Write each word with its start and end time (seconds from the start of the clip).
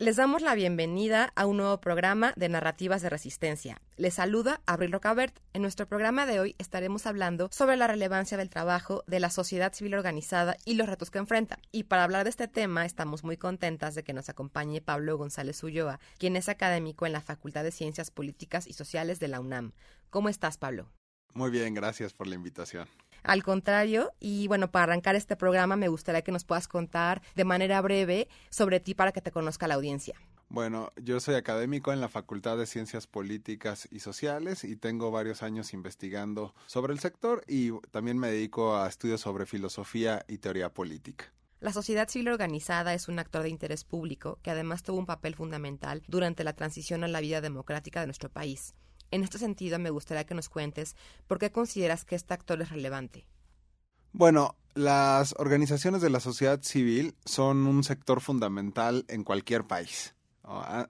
Les 0.00 0.16
damos 0.16 0.40
la 0.40 0.54
bienvenida 0.54 1.30
a 1.36 1.44
un 1.44 1.58
nuevo 1.58 1.78
programa 1.78 2.32
de 2.34 2.48
Narrativas 2.48 3.02
de 3.02 3.10
Resistencia. 3.10 3.82
Les 3.98 4.14
saluda 4.14 4.62
Abril 4.64 4.92
Rocabert. 4.92 5.38
En 5.52 5.60
nuestro 5.60 5.86
programa 5.86 6.24
de 6.24 6.40
hoy 6.40 6.56
estaremos 6.56 7.04
hablando 7.04 7.50
sobre 7.52 7.76
la 7.76 7.86
relevancia 7.86 8.38
del 8.38 8.48
trabajo 8.48 9.04
de 9.06 9.20
la 9.20 9.28
sociedad 9.28 9.74
civil 9.74 9.92
organizada 9.92 10.56
y 10.64 10.76
los 10.76 10.88
retos 10.88 11.10
que 11.10 11.18
enfrenta. 11.18 11.58
Y 11.70 11.82
para 11.82 12.04
hablar 12.04 12.24
de 12.24 12.30
este 12.30 12.48
tema 12.48 12.86
estamos 12.86 13.24
muy 13.24 13.36
contentas 13.36 13.94
de 13.94 14.02
que 14.02 14.14
nos 14.14 14.30
acompañe 14.30 14.80
Pablo 14.80 15.18
González 15.18 15.62
Ulloa, 15.62 16.00
quien 16.16 16.34
es 16.34 16.48
académico 16.48 17.04
en 17.04 17.12
la 17.12 17.20
Facultad 17.20 17.62
de 17.62 17.70
Ciencias 17.70 18.10
Políticas 18.10 18.66
y 18.66 18.72
Sociales 18.72 19.20
de 19.20 19.28
la 19.28 19.40
UNAM. 19.40 19.72
¿Cómo 20.08 20.30
estás, 20.30 20.56
Pablo? 20.56 20.88
Muy 21.34 21.50
bien, 21.50 21.74
gracias 21.74 22.14
por 22.14 22.26
la 22.26 22.36
invitación. 22.36 22.88
Al 23.22 23.42
contrario, 23.42 24.12
y 24.20 24.48
bueno, 24.48 24.70
para 24.70 24.84
arrancar 24.84 25.16
este 25.16 25.36
programa 25.36 25.76
me 25.76 25.88
gustaría 25.88 26.22
que 26.22 26.32
nos 26.32 26.44
puedas 26.44 26.68
contar 26.68 27.22
de 27.34 27.44
manera 27.44 27.80
breve 27.80 28.28
sobre 28.50 28.80
ti 28.80 28.94
para 28.94 29.12
que 29.12 29.20
te 29.20 29.30
conozca 29.30 29.68
la 29.68 29.74
audiencia. 29.74 30.14
Bueno, 30.48 30.92
yo 31.00 31.20
soy 31.20 31.36
académico 31.36 31.92
en 31.92 32.00
la 32.00 32.08
Facultad 32.08 32.58
de 32.58 32.66
Ciencias 32.66 33.06
Políticas 33.06 33.86
y 33.92 34.00
Sociales 34.00 34.64
y 34.64 34.74
tengo 34.74 35.12
varios 35.12 35.44
años 35.44 35.72
investigando 35.72 36.56
sobre 36.66 36.92
el 36.92 36.98
sector 36.98 37.44
y 37.46 37.70
también 37.92 38.18
me 38.18 38.32
dedico 38.32 38.76
a 38.76 38.88
estudios 38.88 39.20
sobre 39.20 39.46
filosofía 39.46 40.24
y 40.26 40.38
teoría 40.38 40.74
política. 40.74 41.32
La 41.60 41.72
sociedad 41.72 42.08
civil 42.08 42.30
organizada 42.30 42.94
es 42.94 43.06
un 43.06 43.20
actor 43.20 43.44
de 43.44 43.50
interés 43.50 43.84
público 43.84 44.40
que 44.42 44.50
además 44.50 44.82
tuvo 44.82 44.98
un 44.98 45.06
papel 45.06 45.36
fundamental 45.36 46.02
durante 46.08 46.42
la 46.42 46.54
transición 46.54 47.04
a 47.04 47.08
la 47.08 47.20
vida 47.20 47.40
democrática 47.40 48.00
de 48.00 48.06
nuestro 48.06 48.28
país. 48.28 48.74
En 49.10 49.22
este 49.24 49.38
sentido, 49.38 49.78
me 49.78 49.90
gustaría 49.90 50.24
que 50.24 50.34
nos 50.34 50.48
cuentes 50.48 50.96
por 51.26 51.38
qué 51.38 51.50
consideras 51.50 52.04
que 52.04 52.14
este 52.14 52.34
actor 52.34 52.62
es 52.62 52.70
relevante. 52.70 53.26
Bueno, 54.12 54.56
las 54.74 55.34
organizaciones 55.38 56.00
de 56.00 56.10
la 56.10 56.20
sociedad 56.20 56.62
civil 56.62 57.14
son 57.24 57.66
un 57.66 57.84
sector 57.84 58.20
fundamental 58.20 59.04
en 59.08 59.24
cualquier 59.24 59.64
país. 59.64 60.14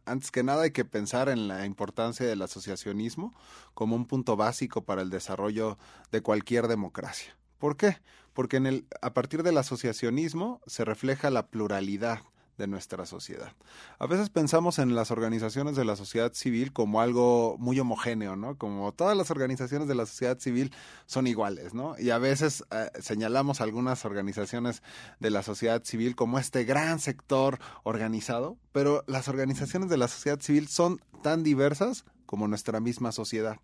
Antes 0.06 0.30
que 0.30 0.42
nada 0.42 0.62
hay 0.62 0.70
que 0.70 0.86
pensar 0.86 1.28
en 1.28 1.46
la 1.46 1.66
importancia 1.66 2.26
del 2.26 2.40
asociacionismo 2.40 3.34
como 3.74 3.94
un 3.94 4.06
punto 4.06 4.36
básico 4.36 4.84
para 4.84 5.02
el 5.02 5.10
desarrollo 5.10 5.76
de 6.12 6.22
cualquier 6.22 6.66
democracia. 6.66 7.36
¿Por 7.58 7.76
qué? 7.76 7.98
Porque 8.32 8.56
en 8.56 8.66
el, 8.66 8.86
a 9.02 9.12
partir 9.12 9.42
del 9.42 9.58
asociacionismo 9.58 10.62
se 10.66 10.84
refleja 10.84 11.28
la 11.28 11.48
pluralidad 11.48 12.20
de 12.58 12.66
nuestra 12.66 13.06
sociedad. 13.06 13.52
A 13.98 14.06
veces 14.06 14.30
pensamos 14.30 14.78
en 14.78 14.94
las 14.94 15.10
organizaciones 15.10 15.76
de 15.76 15.84
la 15.84 15.96
sociedad 15.96 16.32
civil 16.32 16.72
como 16.72 17.00
algo 17.00 17.56
muy 17.58 17.80
homogéneo, 17.80 18.36
¿no? 18.36 18.56
Como 18.56 18.92
todas 18.92 19.16
las 19.16 19.30
organizaciones 19.30 19.88
de 19.88 19.94
la 19.94 20.06
sociedad 20.06 20.38
civil 20.38 20.72
son 21.06 21.26
iguales, 21.26 21.74
¿no? 21.74 21.98
Y 21.98 22.10
a 22.10 22.18
veces 22.18 22.64
eh, 22.70 22.90
señalamos 23.00 23.60
algunas 23.60 24.04
organizaciones 24.04 24.82
de 25.18 25.30
la 25.30 25.42
sociedad 25.42 25.82
civil 25.84 26.16
como 26.16 26.38
este 26.38 26.64
gran 26.64 26.98
sector 26.98 27.58
organizado, 27.82 28.56
pero 28.72 29.04
las 29.06 29.28
organizaciones 29.28 29.88
de 29.88 29.96
la 29.96 30.08
sociedad 30.08 30.40
civil 30.40 30.68
son 30.68 31.00
tan 31.22 31.42
diversas 31.42 32.04
como 32.26 32.46
nuestra 32.46 32.80
misma 32.80 33.12
sociedad 33.12 33.58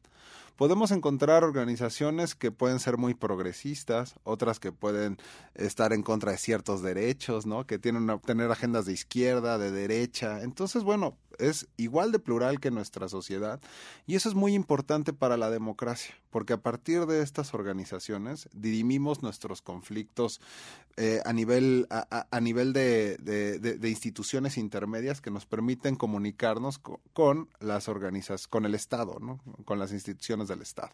podemos 0.57 0.91
encontrar 0.91 1.45
organizaciones 1.45 2.35
que 2.35 2.51
pueden 2.51 2.81
ser 2.81 2.97
muy 2.97 3.15
progresistas, 3.15 4.15
otras 4.25 4.59
que 4.59 4.73
pueden 4.73 5.19
estar 5.55 5.93
en 5.93 6.03
contra 6.03 6.33
de 6.33 6.39
ciertos 6.39 6.83
derechos, 6.83 7.47
¿no? 7.47 7.67
Que 7.67 7.79
tienen 7.79 8.07
tener 8.21 8.51
agendas 8.51 8.87
de 8.87 8.93
izquierda, 8.93 9.59
de 9.59 9.71
derecha. 9.71 10.43
Entonces, 10.43 10.83
bueno, 10.83 11.17
es 11.39 11.69
igual 11.77 12.13
de 12.13 12.19
plural 12.19 12.61
que 12.61 12.71
nuestra 12.71 13.09
sociedad 13.09 13.61
y 14.07 14.15
eso 14.15 14.29
es 14.29 14.35
muy 14.35 14.55
importante 14.55 15.13
para 15.13 15.37
la 15.37 15.51
democracia, 15.51 16.15
porque 16.31 16.55
a 16.55 16.63
partir 16.63 17.07
de 17.07 17.23
estas 17.23 17.55
organizaciones 17.55 18.49
dirimimos 18.53 19.23
nuestros 19.23 19.63
conflictos 19.63 20.41
eh, 20.97 21.21
a 21.25 21.33
nivel, 21.33 21.87
a, 21.91 22.41
nivel 22.41 22.73
de, 22.73 23.19
de, 23.19 23.89
instituciones 23.91 24.57
intermedias 24.57 25.21
que 25.21 25.31
nos 25.31 25.45
permiten 25.45 25.95
comunicarnos 25.97 26.79
con, 26.79 26.99
con 27.13 27.49
las 27.61 27.89
organizaciones, 27.89 28.49
con 28.49 28.65
el 28.65 28.75
Estado, 28.75 29.19
¿no? 29.21 29.41
con 29.65 29.79
las 29.79 29.93
instituciones 29.93 30.46
del 30.47 30.63
Estado. 30.63 30.93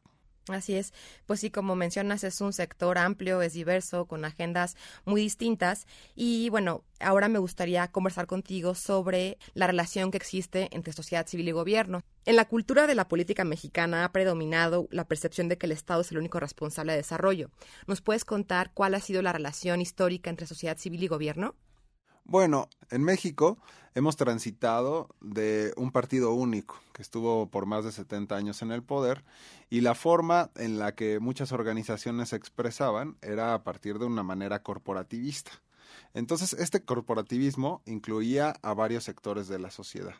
Así 0.48 0.74
es, 0.74 0.92
pues 1.26 1.38
sí, 1.38 1.50
como 1.50 1.76
mencionas, 1.76 2.24
es 2.24 2.40
un 2.40 2.52
sector 2.52 2.98
amplio, 2.98 3.42
es 3.42 3.52
diverso, 3.52 4.06
con 4.06 4.24
agendas 4.24 4.76
muy 5.04 5.20
distintas. 5.20 5.86
Y 6.16 6.48
bueno, 6.50 6.82
ahora 6.98 7.28
me 7.28 7.38
gustaría 7.38 7.86
conversar 7.92 8.26
contigo 8.26 8.74
sobre 8.74 9.38
la 9.54 9.68
relación 9.68 10.10
que 10.10 10.16
existe 10.16 10.68
entre 10.72 10.92
sociedad 10.92 11.28
civil 11.28 11.48
y 11.48 11.52
gobierno. 11.52 12.02
En 12.24 12.34
la 12.34 12.48
cultura 12.48 12.88
de 12.88 12.96
la 12.96 13.06
política 13.06 13.44
mexicana 13.44 14.04
ha 14.04 14.10
predominado 14.10 14.88
la 14.90 15.06
percepción 15.06 15.48
de 15.48 15.58
que 15.58 15.66
el 15.66 15.72
Estado 15.72 16.00
es 16.00 16.10
el 16.10 16.18
único 16.18 16.40
responsable 16.40 16.92
de 16.92 16.98
desarrollo. 16.98 17.50
¿Nos 17.86 18.00
puedes 18.00 18.24
contar 18.24 18.72
cuál 18.74 18.96
ha 18.96 19.00
sido 19.00 19.22
la 19.22 19.32
relación 19.32 19.80
histórica 19.80 20.28
entre 20.28 20.48
sociedad 20.48 20.76
civil 20.76 21.04
y 21.04 21.08
gobierno? 21.08 21.54
Bueno, 22.24 22.68
en 22.90 23.02
México 23.02 23.58
hemos 23.94 24.16
transitado 24.16 25.08
de 25.20 25.72
un 25.76 25.90
partido 25.90 26.32
único 26.32 26.80
que 26.92 27.02
estuvo 27.02 27.48
por 27.48 27.66
más 27.66 27.84
de 27.84 27.92
70 27.92 28.34
años 28.36 28.62
en 28.62 28.70
el 28.70 28.82
poder 28.82 29.24
y 29.70 29.80
la 29.80 29.94
forma 29.94 30.50
en 30.56 30.78
la 30.78 30.94
que 30.94 31.18
muchas 31.20 31.52
organizaciones 31.52 32.30
se 32.30 32.36
expresaban 32.36 33.16
era 33.22 33.54
a 33.54 33.64
partir 33.64 33.98
de 33.98 34.06
una 34.06 34.22
manera 34.22 34.62
corporativista. 34.62 35.50
Entonces, 36.14 36.52
este 36.54 36.84
corporativismo 36.84 37.82
incluía 37.86 38.54
a 38.62 38.74
varios 38.74 39.04
sectores 39.04 39.48
de 39.48 39.58
la 39.58 39.70
sociedad. 39.70 40.14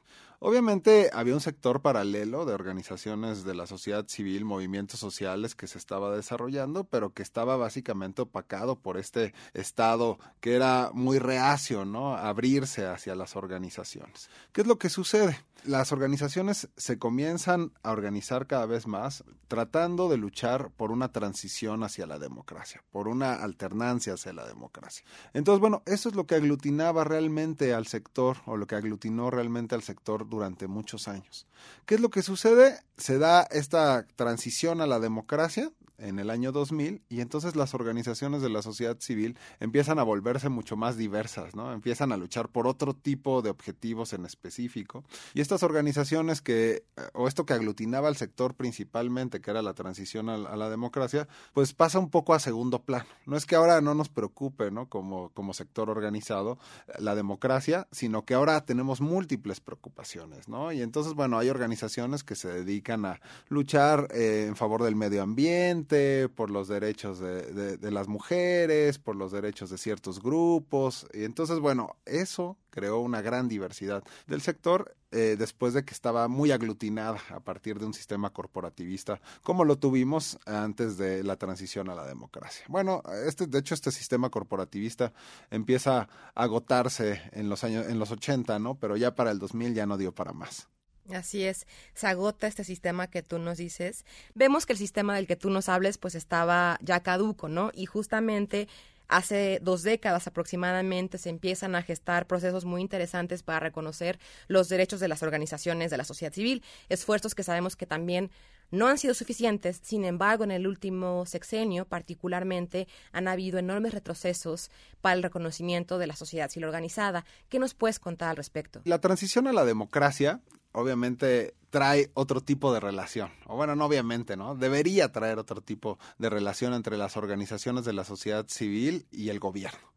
Obviamente 0.45 1.09
había 1.13 1.35
un 1.35 1.41
sector 1.41 1.83
paralelo 1.83 2.45
de 2.45 2.53
organizaciones 2.53 3.45
de 3.45 3.55
la 3.55 3.69
sociedad 3.69 4.09
civil, 4.09 4.45
movimientos 4.45 4.99
sociales 4.99 5.55
que 5.55 5.69
se 5.69 5.79
estaba 5.79 6.17
desarrollando, 6.17 6.83
pero 6.83 7.13
que 7.13 7.23
estaba 7.23 7.57
básicamente 7.57 8.23
opacado 8.23 8.75
por 8.75 8.99
este 8.99 9.35
Estado 9.55 10.19
que 10.41 10.57
era 10.57 10.91
muy 10.95 11.21
reacio, 11.21 11.85
¿no? 11.85 12.17
Abrirse 12.17 12.87
hacia 12.87 13.15
las 13.15 13.37
organizaciones. 13.37 14.31
¿Qué 14.51 14.63
es 14.63 14.67
lo 14.67 14.79
que 14.79 14.89
sucede? 14.89 15.39
Las 15.65 15.93
organizaciones 15.93 16.69
se 16.77 16.99
comienzan 16.99 17.71
a 17.85 17.93
organizar 17.93 18.49
cada 18.49 18.67
vez 18.67 18.89
más 18.89 19.23
tratando 19.47 20.09
de 20.09 20.17
luchar 20.17 20.71
por 20.71 20.91
una 20.91 21.13
transición 21.13 21.85
hacia 21.85 22.07
la 22.07 22.19
democracia, 22.19 22.83
por 22.91 23.07
una 23.07 23.35
alternancia 23.35 24.15
hacia 24.15 24.33
la 24.33 24.45
democracia. 24.45 25.05
Entonces, 25.35 25.61
bueno, 25.61 25.82
eso 25.87 26.09
es 26.09 26.15
lo 26.15 26.27
que 26.27 26.35
aglutinaba 26.35 27.05
realmente 27.05 27.75
al 27.75 27.87
sector 27.87 28.39
o 28.47 28.57
lo 28.57 28.67
que 28.67 28.75
aglutinó 28.75 29.31
realmente 29.31 29.75
al 29.75 29.83
sector 29.83 30.29
durante 30.29 30.67
muchos 30.67 31.09
años. 31.09 31.47
¿Qué 31.87 31.97
es 31.97 32.01
lo 32.01 32.11
que 32.11 32.23
sucede? 32.23 32.81
Se 32.97 33.19
da 33.19 33.43
esta 33.51 34.07
transición 34.17 34.81
a 34.81 34.87
la 34.87 35.01
democracia 35.01 35.71
en 36.03 36.19
el 36.19 36.31
año 36.31 36.53
2000 36.53 37.03
y 37.09 37.21
entonces 37.21 37.57
las 37.57 37.75
organizaciones 37.75 38.43
de 38.43 38.51
la 38.51 38.63
sociedad 38.63 38.99
civil 38.99 39.39
empiezan 39.61 39.99
a 39.99 40.03
volverse 40.03 40.49
mucho 40.49 40.77
más 40.77 40.97
diversas, 40.97 41.55
¿no? 41.55 41.73
Empiezan 41.73 42.13
a 42.13 42.17
luchar 42.17 42.49
por 42.49 42.67
otro 42.67 42.95
tipo 42.95 43.41
de 43.41 43.51
objetivos 43.51 44.13
en 44.13 44.27
específico 44.27 45.05
y 45.33 45.41
estas 45.41 45.63
organizaciones 45.63 46.43
que 46.43 46.85
eh, 46.97 47.03
o 47.15 47.29
esto 47.29 47.47
que 47.47 47.55
aglutinaba 47.55 48.09
al 48.09 48.17
sector 48.17 48.55
principalmente 48.55 49.41
que 49.41 49.51
era 49.51 49.63
la 49.63 49.75
transición 49.75 50.29
a, 50.29 50.37
la 50.37 50.71
democracia, 50.71 51.29
pues 51.53 51.73
pasa 51.73 51.99
un 51.99 52.11
poco 52.11 52.35
a 52.35 52.41
segundo 52.41 52.83
plano. 52.83 53.07
No 53.27 53.37
es 53.37 53.47
que 53.47 53.55
ahora 53.55 53.81
no 53.81 53.95
nos 53.95 54.09
preocupe, 54.09 54.71
¿no? 54.71 54.89
Como 54.89 55.31
como 55.31 55.55
sector 55.55 55.89
organizado 55.89 56.59
eh, 56.89 56.95
la 56.99 57.15
democracia, 57.15 57.87
sino 57.93 58.25
que 58.25 58.35
ahora 58.35 58.65
tenemos 58.65 59.01
múltiples 59.01 59.61
preocupaciones, 59.61 60.49
¿no? 60.49 60.73
Y 60.73 60.83
entonces, 60.83 61.15
bueno, 61.15 61.39
hay 61.39 61.49
organizaciones 61.49 62.25
que 62.25 62.35
se 62.35 62.49
dedican 62.49 63.05
a 63.05 63.21
luchar 63.49 64.09
eh, 64.13 64.47
en 64.49 64.57
favor 64.57 64.83
del 64.83 64.97
medio 64.97 65.23
ambiente 65.23 65.92
por 66.35 66.51
los 66.51 66.69
derechos 66.69 67.19
de, 67.19 67.91
las 67.91 68.09
mujeres, 68.09 68.99
por 68.99 69.17
los 69.17 69.33
derechos 69.33 69.71
de 69.71 69.79
ciertos 69.79 70.23
grupos. 70.23 71.07
Y 71.13 71.25
entonces, 71.25 71.59
bueno, 71.59 71.97
eso 72.07 72.57
creó 72.71 73.01
una 73.01 73.21
gran 73.21 73.49
diversidad 73.49 74.03
del 74.27 74.41
sector 74.41 74.97
eh, 75.11 75.37
después 75.39 75.75
de 75.75 75.85
que 75.85 75.93
estaba 75.93 76.27
muy 76.29 76.53
aglutinada 76.53 77.21
a 77.31 77.41
partir 77.41 77.79
de 77.79 77.85
un 77.85 77.93
sistema 77.93 78.31
corporativista 78.31 79.21
como 79.43 79.65
lo 79.65 79.77
tuvimos 79.77 80.39
antes 80.47 80.97
de 80.97 81.23
la 81.23 81.37
transición 81.37 81.91
a 81.91 81.95
la 81.95 82.07
democracia. 82.07 82.65
Bueno, 82.69 83.03
este, 83.27 83.47
de 83.47 83.59
hecho, 83.59 83.75
este 83.75 83.91
sistema 83.91 84.31
corporativista 84.31 85.13
empieza 85.51 86.01
a 86.01 86.09
agotarse 86.35 87.21
en 87.33 87.51
los 87.51 87.63
años, 87.65 87.87
en 87.87 87.99
los 87.99 88.11
80, 88.11 88.59
¿no? 88.59 88.77
Pero 88.77 88.97
ya 88.97 89.15
para 89.15 89.31
el 89.31 89.39
2000 89.39 89.75
ya 89.75 89.87
no 89.87 89.99
dio 89.99 90.15
para 90.15 90.33
más. 90.33 90.69
Así 91.11 91.45
es, 91.45 91.67
se 91.95 92.07
agota 92.07 92.47
este 92.47 92.65
sistema 92.65 93.09
que 93.09 93.23
tú 93.23 93.39
nos 93.39 93.59
dices. 93.59 94.05
Vemos 94.35 94.67
que 94.67 94.73
el 94.73 94.79
sistema 94.79 95.17
del 95.17 95.27
que 95.27 95.37
tú 95.37 95.51
nos 95.51 95.69
hables 95.69 95.99
pues 95.99 96.15
estaba 96.15 96.79
ya 96.81 97.01
caduco, 97.01 97.49
¿no? 97.49 97.71
Y 97.75 97.87
justamente 97.87 98.69
hace 99.09 99.59
dos 99.63 99.83
décadas 99.83 100.27
aproximadamente 100.27 101.19
se 101.19 101.29
empiezan 101.29 101.75
a 101.75 101.83
gestar 101.83 102.27
procesos 102.27 102.65
muy 102.65 102.81
interesantes 102.81 103.43
para 103.43 103.61
reconocer 103.61 104.19
los 104.49 104.69
derechos 104.69 105.01
de 105.01 105.09
las 105.09 105.23
organizaciones 105.23 105.91
de 105.91 105.97
la 105.97 106.05
sociedad 106.05 106.33
civil, 106.33 106.63
esfuerzos 106.89 107.35
que 107.35 107.43
sabemos 107.43 107.77
que 107.77 107.87
también 107.87 108.31
no 108.71 108.89
han 108.89 108.97
sido 108.97 109.13
suficientes, 109.13 109.81
sin 109.83 110.07
embargo, 110.07 110.45
en 110.45 110.51
el 110.51 110.67
último 110.67 111.27
sexenio 111.27 111.85
particularmente 111.85 112.89
han 113.13 113.29
habido 113.29 113.59
enormes 113.59 113.93
retrocesos 113.93 114.71
para 115.03 115.15
el 115.15 115.23
reconocimiento 115.23 115.99
de 115.99 116.07
la 116.07 116.17
sociedad 116.17 116.49
civil 116.49 116.65
organizada. 116.65 117.27
¿Qué 117.51 117.59
nos 117.59 117.75
puedes 117.75 117.99
contar 117.99 118.31
al 118.31 118.37
respecto? 118.37 118.81
La 118.85 118.99
transición 118.99 119.47
a 119.47 119.53
la 119.53 119.67
democracia 119.67 120.41
obviamente 120.73 121.55
trae 121.71 122.11
otro 122.15 122.41
tipo 122.41 122.73
de 122.73 122.81
relación. 122.81 123.31
O 123.47 123.57
bueno, 123.57 123.75
no 123.77 123.87
obviamente, 123.87 124.37
¿no? 124.37 124.55
Debería 124.55 125.11
traer 125.11 125.39
otro 125.39 125.61
tipo 125.61 125.99
de 126.19 126.29
relación 126.29 126.75
entre 126.75 126.99
las 126.99 127.17
organizaciones 127.17 127.85
de 127.85 127.95
la 127.95 128.05
sociedad 128.05 128.47
civil 128.49 129.07
y 129.11 129.31
el 129.31 129.39
gobierno. 129.39 129.93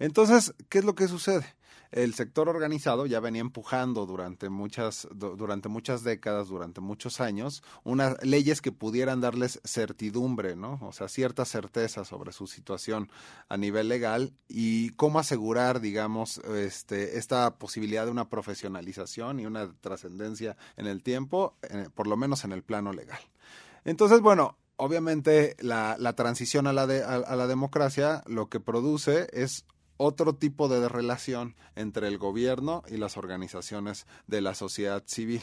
Entonces, 0.00 0.54
¿qué 0.68 0.78
es 0.78 0.84
lo 0.84 0.94
que 0.94 1.06
sucede? 1.08 1.54
El 1.92 2.14
sector 2.14 2.48
organizado 2.48 3.06
ya 3.06 3.18
venía 3.18 3.40
empujando 3.40 4.06
durante 4.06 4.48
muchas, 4.48 5.08
durante 5.12 5.68
muchas 5.68 6.04
décadas, 6.04 6.48
durante 6.48 6.80
muchos 6.80 7.20
años, 7.20 7.62
unas 7.82 8.22
leyes 8.24 8.62
que 8.62 8.70
pudieran 8.70 9.20
darles 9.20 9.60
certidumbre, 9.64 10.54
¿no? 10.54 10.78
O 10.82 10.92
sea, 10.92 11.08
cierta 11.08 11.44
certeza 11.44 12.04
sobre 12.04 12.32
su 12.32 12.46
situación 12.46 13.10
a 13.48 13.56
nivel 13.56 13.88
legal 13.88 14.32
y 14.48 14.90
cómo 14.90 15.18
asegurar, 15.18 15.80
digamos, 15.80 16.38
este, 16.38 17.18
esta 17.18 17.56
posibilidad 17.58 18.04
de 18.04 18.12
una 18.12 18.28
profesionalización 18.28 19.40
y 19.40 19.46
una 19.46 19.72
trascendencia 19.80 20.56
en 20.76 20.86
el 20.86 21.02
tiempo, 21.02 21.56
eh, 21.62 21.88
por 21.94 22.06
lo 22.06 22.16
menos 22.16 22.44
en 22.44 22.52
el 22.52 22.62
plano 22.62 22.92
legal. 22.92 23.20
Entonces, 23.84 24.20
bueno, 24.20 24.58
obviamente 24.76 25.56
la, 25.58 25.96
transición 26.14 26.68
a 26.68 26.72
la, 26.72 26.82
a 26.82 27.36
la 27.36 27.46
democracia 27.48 28.22
lo 28.26 28.48
que 28.48 28.60
produce 28.60 29.28
es 29.32 29.64
otro 30.02 30.34
tipo 30.34 30.70
de 30.70 30.88
relación 30.88 31.54
entre 31.76 32.08
el 32.08 32.16
gobierno 32.16 32.82
y 32.88 32.96
las 32.96 33.18
organizaciones 33.18 34.06
de 34.26 34.40
la 34.40 34.54
sociedad 34.54 35.02
civil, 35.04 35.42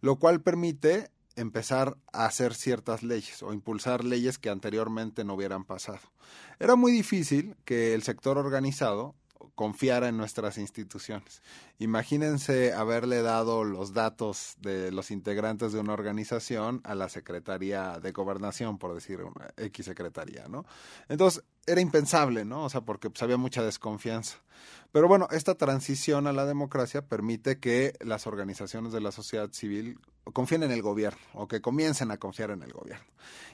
lo 0.00 0.16
cual 0.16 0.40
permite 0.40 1.10
empezar 1.36 1.98
a 2.10 2.24
hacer 2.24 2.54
ciertas 2.54 3.02
leyes 3.02 3.42
o 3.42 3.52
impulsar 3.52 4.04
leyes 4.04 4.38
que 4.38 4.48
anteriormente 4.48 5.24
no 5.24 5.34
hubieran 5.34 5.64
pasado. 5.64 6.00
Era 6.58 6.74
muy 6.74 6.90
difícil 6.90 7.54
que 7.66 7.92
el 7.92 8.02
sector 8.02 8.38
organizado 8.38 9.14
confiara 9.54 10.08
en 10.08 10.16
nuestras 10.16 10.56
instituciones. 10.56 11.42
Imagínense 11.78 12.72
haberle 12.72 13.20
dado 13.20 13.62
los 13.64 13.92
datos 13.92 14.56
de 14.62 14.90
los 14.90 15.10
integrantes 15.10 15.74
de 15.74 15.80
una 15.80 15.92
organización 15.92 16.80
a 16.84 16.94
la 16.94 17.10
Secretaría 17.10 18.00
de 18.00 18.12
Gobernación, 18.12 18.78
por 18.78 18.94
decir 18.94 19.20
una 19.20 19.52
X 19.58 19.84
Secretaría, 19.84 20.48
¿no? 20.48 20.64
Entonces, 21.08 21.44
era 21.68 21.80
impensable, 21.80 22.44
¿no? 22.44 22.64
O 22.64 22.70
sea, 22.70 22.80
porque 22.80 23.10
pues, 23.10 23.22
había 23.22 23.36
mucha 23.36 23.62
desconfianza. 23.62 24.38
Pero 24.90 25.06
bueno, 25.06 25.28
esta 25.30 25.54
transición 25.54 26.26
a 26.26 26.32
la 26.32 26.46
democracia 26.46 27.06
permite 27.06 27.58
que 27.58 27.94
las 28.00 28.26
organizaciones 28.26 28.92
de 28.92 29.00
la 29.00 29.12
sociedad 29.12 29.50
civil 29.52 29.98
confíen 30.32 30.62
en 30.62 30.70
el 30.70 30.82
gobierno 30.82 31.20
o 31.34 31.46
que 31.46 31.60
comiencen 31.60 32.10
a 32.10 32.16
confiar 32.16 32.50
en 32.50 32.62
el 32.62 32.72
gobierno. 32.72 33.04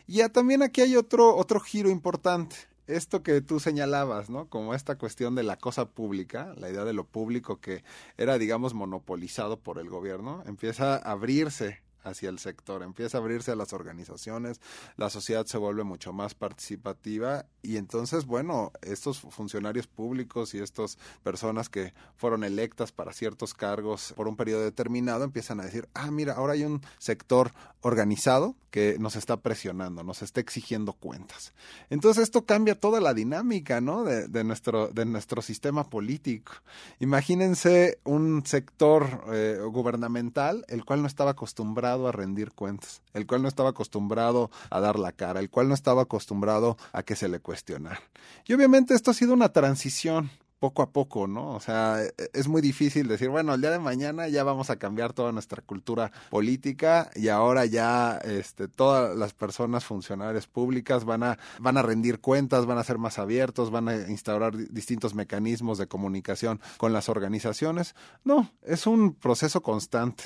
Y 0.06 0.14
ya 0.14 0.28
también 0.28 0.62
aquí 0.62 0.80
hay 0.80 0.96
otro, 0.96 1.36
otro 1.36 1.60
giro 1.60 1.90
importante 1.90 2.56
esto 2.86 3.22
que 3.22 3.40
tú 3.40 3.60
señalabas, 3.60 4.28
¿no? 4.28 4.48
Como 4.48 4.74
esta 4.74 4.96
cuestión 4.98 5.34
de 5.34 5.42
la 5.42 5.56
cosa 5.56 5.88
pública, 5.88 6.54
la 6.56 6.70
idea 6.70 6.84
de 6.84 6.92
lo 6.92 7.04
público 7.04 7.60
que 7.60 7.82
era, 8.18 8.38
digamos, 8.38 8.74
monopolizado 8.74 9.58
por 9.58 9.78
el 9.78 9.88
gobierno, 9.88 10.42
empieza 10.46 10.96
a 10.96 11.12
abrirse 11.12 11.80
hacia 12.04 12.28
el 12.28 12.38
sector, 12.38 12.82
empieza 12.82 13.18
a 13.18 13.20
abrirse 13.20 13.50
a 13.50 13.56
las 13.56 13.72
organizaciones, 13.72 14.60
la 14.96 15.10
sociedad 15.10 15.46
se 15.46 15.58
vuelve 15.58 15.84
mucho 15.84 16.12
más 16.12 16.34
participativa 16.34 17.46
y 17.62 17.76
entonces, 17.76 18.26
bueno, 18.26 18.72
estos 18.82 19.20
funcionarios 19.20 19.86
públicos 19.86 20.54
y 20.54 20.58
estas 20.58 20.98
personas 21.22 21.68
que 21.68 21.94
fueron 22.16 22.44
electas 22.44 22.92
para 22.92 23.12
ciertos 23.12 23.54
cargos 23.54 24.12
por 24.16 24.28
un 24.28 24.36
periodo 24.36 24.62
determinado 24.62 25.24
empiezan 25.24 25.60
a 25.60 25.64
decir, 25.64 25.88
ah, 25.94 26.10
mira, 26.10 26.34
ahora 26.34 26.52
hay 26.52 26.64
un 26.64 26.82
sector 26.98 27.52
organizado 27.84 28.56
que 28.70 28.96
nos 28.98 29.14
está 29.14 29.36
presionando, 29.36 30.02
nos 30.02 30.22
está 30.22 30.40
exigiendo 30.40 30.94
cuentas. 30.94 31.52
Entonces 31.90 32.24
esto 32.24 32.46
cambia 32.46 32.80
toda 32.80 32.98
la 32.98 33.12
dinámica, 33.12 33.82
¿no? 33.82 34.04
De, 34.04 34.42
nuestro, 34.42 34.88
de 34.88 35.04
nuestro 35.04 35.42
sistema 35.42 35.84
político. 35.90 36.52
Imagínense 36.98 37.98
un 38.04 38.44
sector 38.46 39.24
eh, 39.32 39.60
gubernamental 39.70 40.64
el 40.68 40.84
cual 40.84 41.02
no 41.02 41.06
estaba 41.06 41.32
acostumbrado 41.32 42.08
a 42.08 42.12
rendir 42.12 42.52
cuentas, 42.52 43.02
el 43.12 43.26
cual 43.26 43.42
no 43.42 43.48
estaba 43.48 43.70
acostumbrado 43.70 44.50
a 44.70 44.80
dar 44.80 44.98
la 44.98 45.12
cara, 45.12 45.40
el 45.40 45.50
cual 45.50 45.68
no 45.68 45.74
estaba 45.74 46.02
acostumbrado 46.02 46.78
a 46.92 47.02
que 47.02 47.16
se 47.16 47.28
le 47.28 47.40
cuestionara. 47.40 48.00
Y 48.46 48.54
obviamente 48.54 48.94
esto 48.94 49.10
ha 49.10 49.14
sido 49.14 49.34
una 49.34 49.50
transición 49.50 50.30
poco 50.64 50.80
a 50.80 50.88
poco, 50.92 51.26
¿no? 51.26 51.50
O 51.50 51.60
sea, 51.60 52.02
e, 52.02 52.14
es 52.32 52.48
muy 52.48 52.62
difícil 52.62 53.06
decir, 53.06 53.28
bueno, 53.28 53.52
el 53.52 53.60
día 53.60 53.70
de 53.70 53.78
mañana 53.78 54.28
ya 54.28 54.44
vamos 54.44 54.70
a 54.70 54.76
cambiar 54.76 55.12
toda 55.12 55.30
nuestra 55.30 55.60
cultura 55.60 56.10
política 56.30 57.10
y 57.14 57.28
ahora 57.28 57.66
ya 57.66 58.16
este, 58.24 58.66
todas 58.66 59.14
las 59.14 59.34
personas 59.34 59.84
funcionarias 59.84 60.46
públicas 60.46 61.04
van 61.04 61.22
a, 61.22 61.38
van 61.58 61.76
a 61.76 61.82
rendir 61.82 62.18
cuentas, 62.20 62.64
van 62.64 62.78
a 62.78 62.84
ser 62.84 62.96
más 62.96 63.18
abiertos, 63.18 63.70
van 63.70 63.90
a 63.90 64.08
instaurar 64.08 64.56
distintos 64.56 65.14
mecanismos 65.14 65.76
de 65.76 65.86
comunicación 65.86 66.62
con 66.78 66.94
las 66.94 67.10
organizaciones. 67.10 67.94
No, 68.24 68.50
es 68.62 68.86
un 68.86 69.12
proceso 69.12 69.62
constante. 69.62 70.24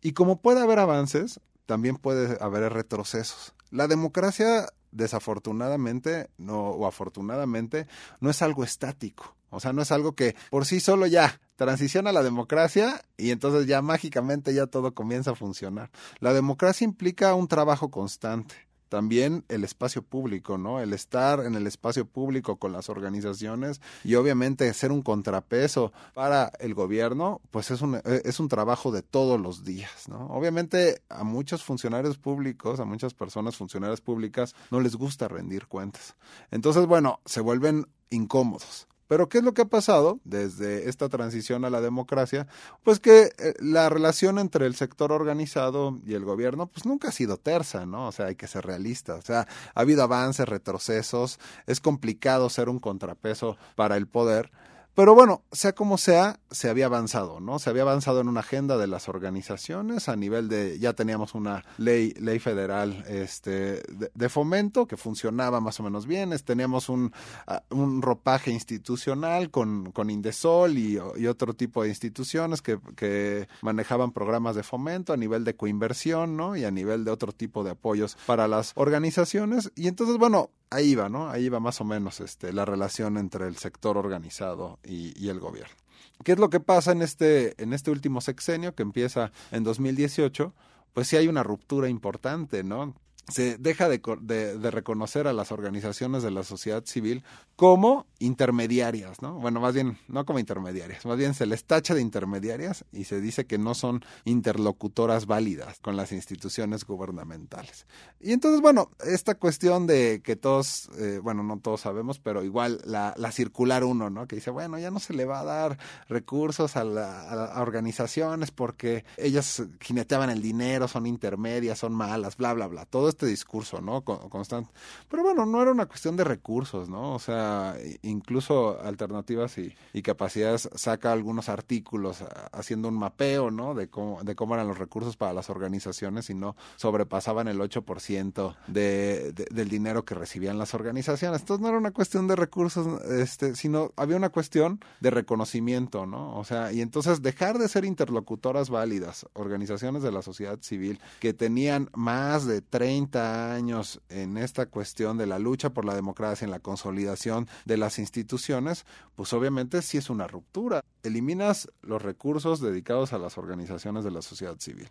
Y 0.00 0.12
como 0.12 0.40
puede 0.40 0.62
haber 0.62 0.78
avances, 0.78 1.40
también 1.66 1.96
puede 1.96 2.38
haber 2.42 2.72
retrocesos. 2.72 3.52
La 3.70 3.86
democracia, 3.86 4.66
desafortunadamente, 4.92 6.30
no, 6.38 6.70
o 6.70 6.86
afortunadamente, 6.86 7.86
no 8.20 8.30
es 8.30 8.40
algo 8.40 8.64
estático. 8.64 9.36
O 9.54 9.60
sea, 9.60 9.72
no 9.72 9.82
es 9.82 9.92
algo 9.92 10.14
que 10.14 10.36
por 10.50 10.66
sí 10.66 10.80
solo 10.80 11.06
ya 11.06 11.40
transiciona 11.56 12.10
a 12.10 12.12
la 12.12 12.22
democracia 12.22 13.02
y 13.16 13.30
entonces 13.30 13.66
ya 13.66 13.82
mágicamente 13.82 14.54
ya 14.54 14.66
todo 14.66 14.94
comienza 14.94 15.32
a 15.32 15.34
funcionar. 15.34 15.90
La 16.20 16.32
democracia 16.32 16.84
implica 16.84 17.34
un 17.34 17.48
trabajo 17.48 17.90
constante 17.90 18.54
también 18.94 19.44
el 19.48 19.64
espacio 19.64 20.02
público, 20.02 20.56
¿no? 20.56 20.78
El 20.78 20.92
estar 20.92 21.44
en 21.44 21.56
el 21.56 21.66
espacio 21.66 22.06
público 22.06 22.58
con 22.58 22.72
las 22.72 22.88
organizaciones 22.88 23.80
y 24.04 24.14
obviamente 24.14 24.72
ser 24.72 24.92
un 24.92 25.02
contrapeso 25.02 25.92
para 26.14 26.52
el 26.60 26.74
gobierno, 26.74 27.40
pues 27.50 27.72
es 27.72 27.82
un, 27.82 27.96
eh, 27.96 28.22
es 28.24 28.38
un 28.38 28.48
trabajo 28.48 28.92
de 28.92 29.02
todos 29.02 29.40
los 29.40 29.64
días, 29.64 30.08
¿no? 30.08 30.28
Obviamente 30.28 31.02
a 31.08 31.24
muchos 31.24 31.64
funcionarios 31.64 32.18
públicos, 32.18 32.78
a 32.78 32.84
muchas 32.84 33.14
personas 33.14 33.56
funcionarias 33.56 34.00
públicas, 34.00 34.54
no 34.70 34.78
les 34.78 34.94
gusta 34.94 35.26
rendir 35.26 35.66
cuentas. 35.66 36.14
Entonces, 36.52 36.86
bueno, 36.86 37.18
se 37.24 37.40
vuelven 37.40 37.88
incómodos. 38.10 38.86
Pero 39.06 39.28
¿qué 39.28 39.38
es 39.38 39.44
lo 39.44 39.54
que 39.54 39.62
ha 39.62 39.66
pasado 39.66 40.20
desde 40.24 40.88
esta 40.88 41.08
transición 41.08 41.64
a 41.64 41.70
la 41.70 41.80
democracia? 41.80 42.46
Pues 42.82 43.00
que 43.00 43.30
eh, 43.38 43.54
la 43.60 43.88
relación 43.88 44.38
entre 44.38 44.66
el 44.66 44.74
sector 44.74 45.12
organizado 45.12 45.98
y 46.06 46.14
el 46.14 46.24
gobierno 46.24 46.66
pues 46.66 46.86
nunca 46.86 47.08
ha 47.08 47.12
sido 47.12 47.36
tersa, 47.36 47.86
¿no? 47.86 48.08
O 48.08 48.12
sea, 48.12 48.26
hay 48.26 48.36
que 48.36 48.46
ser 48.46 48.64
realistas. 48.64 49.18
O 49.18 49.22
sea, 49.22 49.46
ha 49.74 49.80
habido 49.80 50.02
avances, 50.02 50.48
retrocesos, 50.48 51.38
es 51.66 51.80
complicado 51.80 52.48
ser 52.48 52.68
un 52.68 52.78
contrapeso 52.78 53.56
para 53.76 53.96
el 53.96 54.06
poder. 54.06 54.50
Pero 54.94 55.14
bueno, 55.14 55.42
sea 55.50 55.74
como 55.74 55.98
sea, 55.98 56.38
se 56.52 56.70
había 56.70 56.86
avanzado, 56.86 57.40
¿no? 57.40 57.58
Se 57.58 57.68
había 57.68 57.82
avanzado 57.82 58.20
en 58.20 58.28
una 58.28 58.40
agenda 58.40 58.78
de 58.78 58.86
las 58.86 59.08
organizaciones 59.08 60.08
a 60.08 60.14
nivel 60.14 60.48
de, 60.48 60.78
ya 60.78 60.92
teníamos 60.92 61.34
una 61.34 61.64
ley, 61.78 62.12
ley 62.20 62.38
federal 62.38 63.04
este, 63.08 63.82
de, 63.82 64.28
fomento 64.28 64.86
que 64.86 64.96
funcionaba 64.96 65.60
más 65.60 65.80
o 65.80 65.82
menos 65.82 66.06
bien, 66.06 66.32
teníamos 66.44 66.88
un, 66.88 67.12
ah, 67.48 67.64
un 67.70 68.02
ropaje 68.02 68.52
institucional 68.52 69.50
con, 69.50 69.90
con 69.90 70.10
Indesol 70.10 70.78
y, 70.78 70.98
y, 71.16 71.26
otro 71.26 71.54
tipo 71.54 71.82
de 71.82 71.88
instituciones 71.88 72.62
que, 72.62 72.78
que 72.96 73.48
manejaban 73.62 74.12
programas 74.12 74.54
de 74.54 74.62
fomento 74.62 75.12
a 75.12 75.16
nivel 75.16 75.42
de 75.42 75.56
coinversión, 75.56 76.36
¿no? 76.36 76.56
Y 76.56 76.64
a 76.64 76.70
nivel 76.70 77.04
de 77.04 77.10
otro 77.10 77.32
tipo 77.32 77.64
de 77.64 77.72
apoyos 77.72 78.16
para 78.26 78.46
las 78.46 78.72
organizaciones. 78.76 79.72
Y 79.74 79.88
entonces, 79.88 80.18
bueno, 80.18 80.50
ahí 80.74 80.94
va, 80.94 81.08
¿no? 81.08 81.28
Ahí 81.28 81.48
va 81.48 81.60
más 81.60 81.80
o 81.80 81.84
menos 81.84 82.20
este, 82.20 82.52
la 82.52 82.64
relación 82.64 83.16
entre 83.16 83.46
el 83.46 83.56
sector 83.56 83.96
organizado 83.96 84.78
y, 84.84 85.12
y 85.22 85.28
el 85.28 85.40
gobierno. 85.40 85.74
¿Qué 86.22 86.32
es 86.32 86.38
lo 86.38 86.50
que 86.50 86.60
pasa 86.60 86.92
en 86.92 87.02
este, 87.02 87.60
en 87.62 87.72
este 87.72 87.90
último 87.90 88.20
sexenio 88.20 88.74
que 88.74 88.82
empieza 88.82 89.32
en 89.50 89.64
2018? 89.64 90.52
Pues 90.92 91.08
sí 91.08 91.16
hay 91.16 91.28
una 91.28 91.42
ruptura 91.42 91.88
importante, 91.88 92.62
¿no? 92.62 92.94
Se 93.28 93.56
deja 93.58 93.88
de, 93.88 93.98
de, 93.98 94.70
reconocer 94.70 95.26
a 95.26 95.32
las 95.32 95.50
organizaciones 95.50 96.22
de 96.22 96.30
la 96.30 96.42
sociedad 96.42 96.84
civil 96.84 97.24
como 97.56 98.06
intermediarias, 98.18 99.22
¿no? 99.22 99.34
Bueno, 99.34 99.60
más 99.60 99.74
bien, 99.74 99.98
no 100.08 100.24
como 100.26 100.38
intermediarias, 100.38 101.06
más 101.06 101.16
bien 101.16 101.34
se 101.34 101.46
les 101.46 101.64
tacha 101.64 101.94
de 101.94 102.00
intermediarias 102.00 102.84
y 102.92 103.04
se 103.04 103.20
dice 103.20 103.46
que 103.46 103.58
no 103.58 103.74
son 103.74 104.04
interlocutoras 104.24 105.26
válidas 105.26 105.78
con 105.80 105.96
las 105.96 106.12
instituciones 106.12 106.84
gubernamentales. 106.84 107.86
Y 108.20 108.32
entonces, 108.32 108.60
bueno, 108.60 108.90
esta 109.06 109.36
cuestión 109.36 109.86
de 109.86 110.20
que 110.22 110.36
todos, 110.36 110.90
eh, 110.98 111.20
bueno, 111.22 111.42
no 111.42 111.58
todos 111.60 111.82
sabemos, 111.82 112.18
pero 112.18 112.42
igual 112.42 112.80
la, 112.84 113.14
la, 113.16 113.32
circular 113.32 113.84
uno, 113.84 114.10
¿no? 114.10 114.26
Que 114.26 114.36
dice, 114.36 114.50
bueno, 114.50 114.78
ya 114.78 114.90
no 114.90 114.98
se 114.98 115.14
le 115.14 115.24
va 115.24 115.40
a 115.40 115.44
dar 115.44 115.78
recursos 116.08 116.76
a, 116.76 116.84
la, 116.84 117.54
organizaciones 117.58 118.50
porque 118.50 119.04
ellas 119.16 119.62
jineteaban 119.80 120.30
el 120.30 120.42
dinero, 120.42 120.88
son 120.88 121.06
intermedias, 121.06 121.78
son 121.78 121.94
malas, 121.94 122.36
bla, 122.36 122.52
bla, 122.52 122.66
bla. 122.66 122.84
Todo 122.86 123.08
este 123.14 123.26
discurso, 123.26 123.80
¿no? 123.80 124.02
constante. 124.02 124.70
Pero 125.08 125.22
bueno, 125.22 125.46
no 125.46 125.62
era 125.62 125.70
una 125.70 125.86
cuestión 125.86 126.16
de 126.16 126.24
recursos, 126.24 126.88
¿no? 126.88 127.14
O 127.14 127.18
sea, 127.18 127.76
incluso 128.02 128.80
Alternativas 128.82 129.56
y, 129.58 129.74
Capacidades 130.04 130.68
saca 130.74 131.12
algunos 131.12 131.48
artículos 131.48 132.22
haciendo 132.52 132.88
un 132.88 132.98
mapeo, 132.98 133.50
¿no? 133.50 133.74
De 133.74 133.88
cómo, 133.88 134.22
de 134.22 134.34
cómo 134.34 134.52
eran 134.52 134.68
los 134.68 134.76
recursos 134.76 135.16
para 135.16 135.32
las 135.32 135.48
organizaciones 135.48 136.28
y 136.28 136.34
no 136.34 136.56
sobrepasaban 136.76 137.48
el 137.48 137.58
8% 137.58 138.54
de, 138.66 139.32
de, 139.32 139.46
del 139.50 139.70
dinero 139.70 140.04
que 140.04 140.14
recibían 140.14 140.58
las 140.58 140.74
organizaciones. 140.74 141.40
Entonces 141.40 141.62
no 141.62 141.68
era 141.68 141.78
una 141.78 141.92
cuestión 141.92 142.28
de 142.28 142.36
recursos, 142.36 143.02
este, 143.04 143.56
sino 143.56 143.92
había 143.96 144.18
una 144.18 144.28
cuestión 144.28 144.80
de 145.00 145.10
reconocimiento, 145.10 146.04
¿no? 146.04 146.36
O 146.36 146.44
sea, 146.44 146.70
y 146.70 146.82
entonces 146.82 147.22
dejar 147.22 147.58
de 147.58 147.68
ser 147.68 147.86
interlocutoras 147.86 148.68
válidas, 148.68 149.26
organizaciones 149.32 150.02
de 150.02 150.12
la 150.12 150.20
sociedad 150.20 150.58
civil 150.60 151.00
que 151.20 151.32
tenían 151.32 151.88
más 151.94 152.44
de 152.44 152.60
30 152.60 153.03
30 153.10 153.54
años 153.54 154.00
en 154.08 154.36
esta 154.36 154.66
cuestión 154.66 155.18
de 155.18 155.26
la 155.26 155.38
lucha 155.38 155.70
por 155.70 155.84
la 155.84 155.94
democracia, 155.94 156.44
en 156.44 156.50
la 156.50 156.60
consolidación 156.60 157.48
de 157.64 157.76
las 157.76 157.98
instituciones, 157.98 158.84
pues 159.16 159.32
obviamente 159.32 159.82
sí 159.82 159.98
es 159.98 160.10
una 160.10 160.26
ruptura. 160.26 160.82
Eliminas 161.02 161.68
los 161.82 162.02
recursos 162.02 162.60
dedicados 162.60 163.12
a 163.12 163.18
las 163.18 163.38
organizaciones 163.38 164.04
de 164.04 164.10
la 164.10 164.22
sociedad 164.22 164.56
civil. 164.58 164.88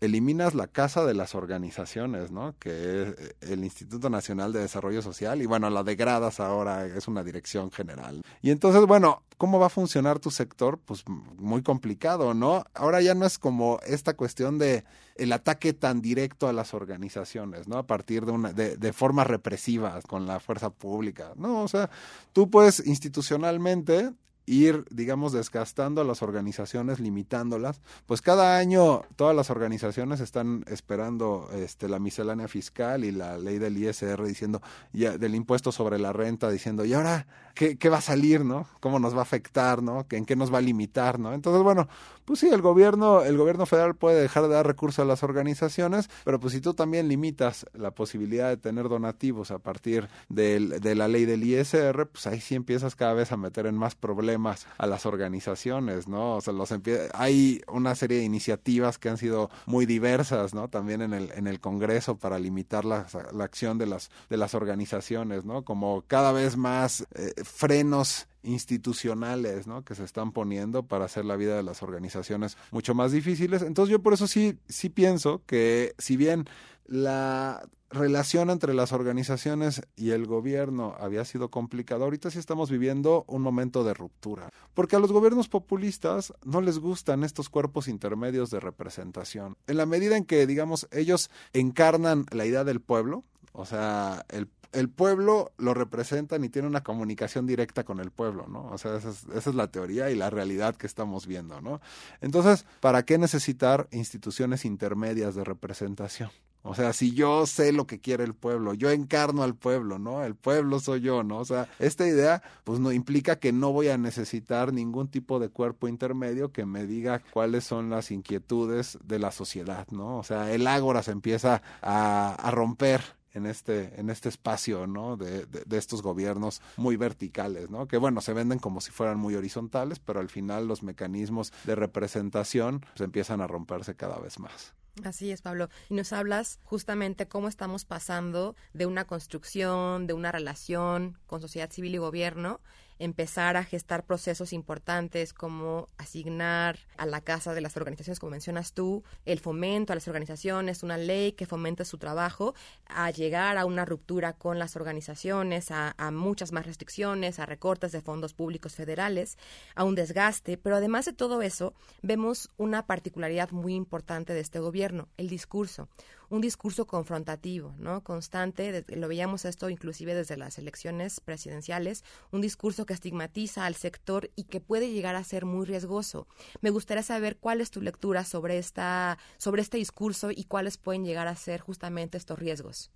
Eliminas 0.00 0.54
la 0.54 0.66
casa 0.66 1.04
de 1.04 1.14
las 1.14 1.34
organizaciones, 1.34 2.30
¿no? 2.30 2.54
Que 2.58 2.70
es 2.70 3.08
eh, 3.08 3.34
el 3.40 3.64
Instituto 3.64 4.10
Nacional 4.10 4.52
de 4.52 4.60
Desarrollo 4.60 5.02
Social 5.02 5.40
y 5.40 5.46
bueno, 5.46 5.70
la 5.70 5.82
degradas 5.82 6.40
ahora, 6.40 6.86
es 6.86 7.08
una 7.08 7.24
dirección 7.24 7.70
general. 7.70 8.22
Y 8.42 8.50
entonces, 8.50 8.84
bueno, 8.86 9.22
¿cómo 9.36 9.58
va 9.58 9.66
a 9.66 9.70
funcionar 9.70 10.18
tu 10.18 10.30
sector? 10.30 10.78
Pues 10.84 11.04
muy 11.06 11.62
complicado, 11.62 12.34
¿no? 12.34 12.64
Ahora 12.74 13.00
ya 13.00 13.14
no 13.14 13.26
es 13.26 13.38
como 13.38 13.78
esta 13.86 14.14
cuestión 14.14 14.58
de 14.58 14.84
el 15.16 15.32
ataque 15.32 15.72
tan 15.72 16.00
directo 16.00 16.48
a 16.48 16.52
las 16.52 16.74
organizaciones, 16.74 17.68
¿no? 17.68 17.78
A 17.78 17.86
partir 17.86 18.26
de 18.26 18.32
una 18.32 18.52
de, 18.52 18.76
de 18.76 18.92
formas 18.92 19.26
represivas 19.26 20.04
con 20.06 20.26
la 20.26 20.40
fuerza 20.40 20.70
pública. 20.70 21.32
No, 21.36 21.62
o 21.62 21.68
sea, 21.68 21.90
tú 22.32 22.50
puedes 22.50 22.86
institucionalmente 22.86 24.12
ir, 24.46 24.84
digamos, 24.90 25.32
desgastando 25.32 26.00
a 26.00 26.04
las 26.04 26.22
organizaciones, 26.22 27.00
limitándolas. 27.00 27.80
Pues 28.06 28.22
cada 28.22 28.56
año 28.56 29.02
todas 29.16 29.34
las 29.34 29.50
organizaciones 29.50 30.20
están 30.20 30.64
esperando 30.68 31.50
este, 31.52 31.88
la 31.88 31.98
miscelánea 31.98 32.48
fiscal 32.48 33.04
y 33.04 33.10
la 33.10 33.38
ley 33.38 33.58
del 33.58 33.76
ISR 33.76 34.24
diciendo, 34.24 34.62
ya, 34.92 35.18
del 35.18 35.34
impuesto 35.34 35.72
sobre 35.72 35.98
la 35.98 36.12
renta, 36.12 36.48
diciendo, 36.48 36.84
¿y 36.84 36.94
ahora 36.94 37.26
qué, 37.54 37.76
qué 37.76 37.88
va 37.88 37.98
a 37.98 38.02
salir, 38.02 38.44
no? 38.44 38.68
¿Cómo 38.80 38.98
nos 38.98 39.14
va 39.14 39.20
a 39.20 39.22
afectar, 39.22 39.82
no? 39.82 40.06
¿En 40.10 40.24
qué 40.24 40.36
nos 40.36 40.52
va 40.52 40.58
a 40.58 40.62
limitar, 40.62 41.18
no? 41.18 41.34
Entonces, 41.34 41.62
bueno, 41.62 41.88
pues 42.26 42.40
sí, 42.40 42.48
el 42.48 42.60
gobierno, 42.60 43.22
el 43.22 43.38
gobierno 43.38 43.64
federal 43.64 43.94
puede 43.94 44.20
dejar 44.20 44.42
de 44.42 44.48
dar 44.50 44.66
recursos 44.66 44.98
a 44.98 45.06
las 45.06 45.22
organizaciones, 45.22 46.10
pero 46.24 46.38
pues 46.38 46.52
si 46.52 46.60
tú 46.60 46.74
también 46.74 47.08
limitas 47.08 47.64
la 47.72 47.92
posibilidad 47.92 48.48
de 48.48 48.56
tener 48.56 48.88
donativos 48.88 49.50
a 49.50 49.58
partir 49.58 50.08
del, 50.28 50.80
de 50.80 50.94
la 50.94 51.08
ley 51.08 51.24
del 51.24 51.44
ISR, 51.44 52.06
pues 52.08 52.26
ahí 52.26 52.40
sí 52.40 52.54
empiezas 52.54 52.96
cada 52.96 53.14
vez 53.14 53.32
a 53.32 53.36
meter 53.36 53.66
en 53.66 53.76
más 53.76 53.94
problemas 53.94 54.66
a 54.76 54.86
las 54.86 55.06
organizaciones, 55.06 56.08
¿no? 56.08 56.36
O 56.36 56.40
sea, 56.40 56.52
los 56.52 56.72
hay 57.14 57.62
una 57.68 57.94
serie 57.94 58.18
de 58.18 58.24
iniciativas 58.24 58.98
que 58.98 59.08
han 59.08 59.18
sido 59.18 59.50
muy 59.66 59.86
diversas, 59.86 60.52
¿no? 60.52 60.68
También 60.68 61.02
en 61.02 61.14
el, 61.14 61.30
en 61.32 61.46
el 61.46 61.60
Congreso 61.60 62.18
para 62.18 62.38
limitar 62.38 62.84
la, 62.84 63.06
la 63.32 63.44
acción 63.44 63.78
de 63.78 63.86
las, 63.86 64.10
de 64.28 64.36
las 64.36 64.54
organizaciones, 64.54 65.44
¿no? 65.44 65.64
Como 65.64 66.02
cada 66.06 66.32
vez 66.32 66.56
más 66.56 67.06
eh, 67.14 67.32
frenos 67.44 68.26
institucionales, 68.46 69.66
¿no? 69.66 69.84
Que 69.84 69.94
se 69.94 70.04
están 70.04 70.32
poniendo 70.32 70.84
para 70.84 71.04
hacer 71.04 71.24
la 71.24 71.36
vida 71.36 71.56
de 71.56 71.62
las 71.62 71.82
organizaciones 71.82 72.56
mucho 72.70 72.94
más 72.94 73.12
difíciles. 73.12 73.62
Entonces 73.62 73.90
yo 73.90 74.02
por 74.02 74.14
eso 74.14 74.26
sí, 74.26 74.58
sí 74.68 74.88
pienso 74.88 75.42
que 75.46 75.94
si 75.98 76.16
bien 76.16 76.46
la 76.86 77.62
relación 77.90 78.50
entre 78.50 78.74
las 78.74 78.92
organizaciones 78.92 79.82
y 79.94 80.10
el 80.10 80.26
gobierno 80.26 80.96
había 80.98 81.24
sido 81.24 81.50
complicada. 81.50 82.04
Ahorita 82.04 82.30
sí 82.30 82.38
estamos 82.38 82.70
viviendo 82.70 83.24
un 83.28 83.42
momento 83.42 83.84
de 83.84 83.94
ruptura, 83.94 84.50
porque 84.74 84.96
a 84.96 84.98
los 84.98 85.12
gobiernos 85.12 85.48
populistas 85.48 86.32
no 86.44 86.60
les 86.60 86.78
gustan 86.78 87.22
estos 87.24 87.48
cuerpos 87.48 87.88
intermedios 87.88 88.50
de 88.50 88.60
representación. 88.60 89.56
En 89.66 89.76
la 89.76 89.86
medida 89.86 90.16
en 90.16 90.24
que, 90.24 90.46
digamos, 90.46 90.88
ellos 90.90 91.30
encarnan 91.52 92.26
la 92.30 92.44
idea 92.44 92.64
del 92.64 92.80
pueblo, 92.80 93.24
o 93.52 93.64
sea, 93.64 94.26
el, 94.28 94.48
el 94.76 94.90
pueblo 94.90 95.52
lo 95.56 95.72
representan 95.72 96.44
y 96.44 96.48
tiene 96.50 96.68
una 96.68 96.82
comunicación 96.82 97.46
directa 97.46 97.84
con 97.84 97.98
el 97.98 98.10
pueblo, 98.10 98.46
¿no? 98.46 98.66
O 98.70 98.78
sea, 98.78 98.96
esa 98.96 99.10
es, 99.10 99.24
esa 99.34 99.50
es 99.50 99.56
la 99.56 99.68
teoría 99.68 100.10
y 100.10 100.14
la 100.14 100.28
realidad 100.28 100.76
que 100.76 100.86
estamos 100.86 101.26
viendo, 101.26 101.60
¿no? 101.62 101.80
Entonces, 102.20 102.66
¿para 102.80 103.04
qué 103.04 103.16
necesitar 103.16 103.88
instituciones 103.90 104.64
intermedias 104.66 105.34
de 105.34 105.44
representación? 105.44 106.30
O 106.62 106.74
sea, 106.74 106.92
si 106.92 107.14
yo 107.14 107.46
sé 107.46 107.72
lo 107.72 107.86
que 107.86 108.00
quiere 108.00 108.24
el 108.24 108.34
pueblo, 108.34 108.74
yo 108.74 108.90
encarno 108.90 109.44
al 109.44 109.54
pueblo, 109.54 110.00
¿no? 110.00 110.24
El 110.24 110.34
pueblo 110.34 110.80
soy 110.80 111.00
yo, 111.00 111.22
¿no? 111.22 111.38
O 111.38 111.44
sea, 111.44 111.68
esta 111.78 112.06
idea, 112.06 112.42
pues 112.64 112.80
no 112.80 112.90
implica 112.90 113.36
que 113.36 113.52
no 113.52 113.72
voy 113.72 113.88
a 113.88 113.96
necesitar 113.96 114.72
ningún 114.72 115.06
tipo 115.06 115.38
de 115.38 115.48
cuerpo 115.48 115.86
intermedio 115.86 116.50
que 116.50 116.66
me 116.66 116.84
diga 116.84 117.22
cuáles 117.30 117.64
son 117.64 117.88
las 117.88 118.10
inquietudes 118.10 118.98
de 119.04 119.20
la 119.20 119.30
sociedad, 119.30 119.86
¿no? 119.92 120.18
O 120.18 120.24
sea, 120.24 120.52
el 120.52 120.66
ágora 120.66 121.04
se 121.04 121.12
empieza 121.12 121.62
a, 121.82 122.34
a 122.34 122.50
romper 122.50 123.00
en 123.36 123.46
este, 123.46 124.00
en 124.00 124.08
este 124.08 124.30
espacio, 124.30 124.86
¿no? 124.86 125.16
De, 125.16 125.44
de, 125.44 125.76
estos 125.76 126.00
gobiernos 126.00 126.62
muy 126.78 126.96
verticales, 126.96 127.68
¿no? 127.68 127.86
Que 127.86 127.98
bueno, 127.98 128.22
se 128.22 128.32
venden 128.32 128.58
como 128.58 128.80
si 128.80 128.90
fueran 128.90 129.18
muy 129.18 129.34
horizontales, 129.34 129.98
pero 129.98 130.20
al 130.20 130.30
final 130.30 130.66
los 130.66 130.82
mecanismos 130.82 131.52
de 131.64 131.74
representación 131.74 132.80
pues, 132.80 133.02
empiezan 133.02 133.42
a 133.42 133.46
romperse 133.46 133.94
cada 133.94 134.18
vez 134.18 134.38
más. 134.38 134.74
Así 135.04 135.30
es, 135.30 135.42
Pablo. 135.42 135.68
Y 135.90 135.94
nos 135.94 136.14
hablas 136.14 136.58
justamente 136.64 137.28
cómo 137.28 137.48
estamos 137.48 137.84
pasando 137.84 138.56
de 138.72 138.86
una 138.86 139.06
construcción, 139.06 140.06
de 140.06 140.14
una 140.14 140.32
relación 140.32 141.18
con 141.26 141.42
sociedad 141.42 141.70
civil 141.70 141.94
y 141.94 141.98
gobierno, 141.98 142.60
empezar 142.98 143.56
a 143.56 143.64
gestar 143.64 144.04
procesos 144.04 144.52
importantes 144.52 145.32
como 145.32 145.88
asignar 145.98 146.78
a 146.96 147.06
la 147.06 147.20
casa 147.20 147.54
de 147.54 147.60
las 147.60 147.76
organizaciones, 147.76 148.20
como 148.20 148.30
mencionas 148.30 148.72
tú, 148.72 149.04
el 149.24 149.40
fomento 149.40 149.92
a 149.92 149.96
las 149.96 150.08
organizaciones, 150.08 150.82
una 150.82 150.96
ley 150.96 151.32
que 151.32 151.46
fomente 151.46 151.84
su 151.84 151.98
trabajo, 151.98 152.54
a 152.86 153.10
llegar 153.10 153.58
a 153.58 153.66
una 153.66 153.84
ruptura 153.84 154.32
con 154.32 154.58
las 154.58 154.76
organizaciones, 154.76 155.70
a, 155.70 155.94
a 155.98 156.10
muchas 156.10 156.52
más 156.52 156.66
restricciones, 156.66 157.38
a 157.38 157.46
recortes 157.46 157.92
de 157.92 158.00
fondos 158.00 158.34
públicos 158.34 158.74
federales, 158.74 159.38
a 159.74 159.84
un 159.84 159.94
desgaste. 159.94 160.56
Pero 160.56 160.76
además 160.76 161.04
de 161.04 161.12
todo 161.12 161.42
eso, 161.42 161.74
vemos 162.02 162.50
una 162.56 162.86
particularidad 162.86 163.50
muy 163.50 163.74
importante 163.74 164.32
de 164.32 164.40
este 164.40 164.58
gobierno, 164.58 165.08
el 165.16 165.28
discurso 165.28 165.88
un 166.30 166.40
discurso 166.40 166.86
confrontativo, 166.86 167.74
¿no? 167.78 168.02
Constante, 168.02 168.84
lo 168.88 169.08
veíamos 169.08 169.44
esto 169.44 169.70
inclusive 169.70 170.14
desde 170.14 170.36
las 170.36 170.58
elecciones 170.58 171.20
presidenciales, 171.20 172.04
un 172.30 172.40
discurso 172.40 172.86
que 172.86 172.94
estigmatiza 172.94 173.66
al 173.66 173.74
sector 173.74 174.30
y 174.36 174.44
que 174.44 174.60
puede 174.60 174.90
llegar 174.90 175.16
a 175.16 175.24
ser 175.24 175.44
muy 175.44 175.66
riesgoso. 175.66 176.26
Me 176.60 176.70
gustaría 176.70 177.02
saber 177.02 177.36
cuál 177.38 177.60
es 177.60 177.70
tu 177.70 177.80
lectura 177.80 178.24
sobre 178.24 178.58
esta 178.58 179.18
sobre 179.38 179.62
este 179.62 179.78
discurso 179.78 180.30
y 180.30 180.44
cuáles 180.44 180.78
pueden 180.78 181.04
llegar 181.04 181.28
a 181.28 181.36
ser 181.36 181.60
justamente 181.60 182.18
estos 182.18 182.38
riesgos. 182.38 182.90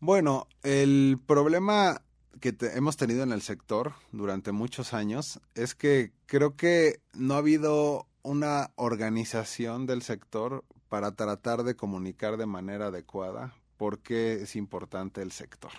Bueno, 0.00 0.46
el 0.62 1.18
problema 1.26 2.02
que 2.40 2.52
te, 2.52 2.76
hemos 2.76 2.96
tenido 2.96 3.22
en 3.22 3.32
el 3.32 3.42
sector 3.42 3.94
durante 4.12 4.52
muchos 4.52 4.94
años 4.94 5.40
es 5.54 5.74
que 5.74 6.12
creo 6.26 6.56
que 6.56 7.00
no 7.14 7.34
ha 7.34 7.38
habido 7.38 8.06
una 8.22 8.70
organización 8.76 9.86
del 9.86 10.02
sector 10.02 10.64
para 10.88 11.12
tratar 11.12 11.62
de 11.64 11.76
comunicar 11.76 12.36
de 12.36 12.46
manera 12.46 12.86
adecuada 12.86 13.54
por 13.76 14.00
qué 14.00 14.42
es 14.42 14.56
importante 14.56 15.22
el 15.22 15.32
sector. 15.32 15.70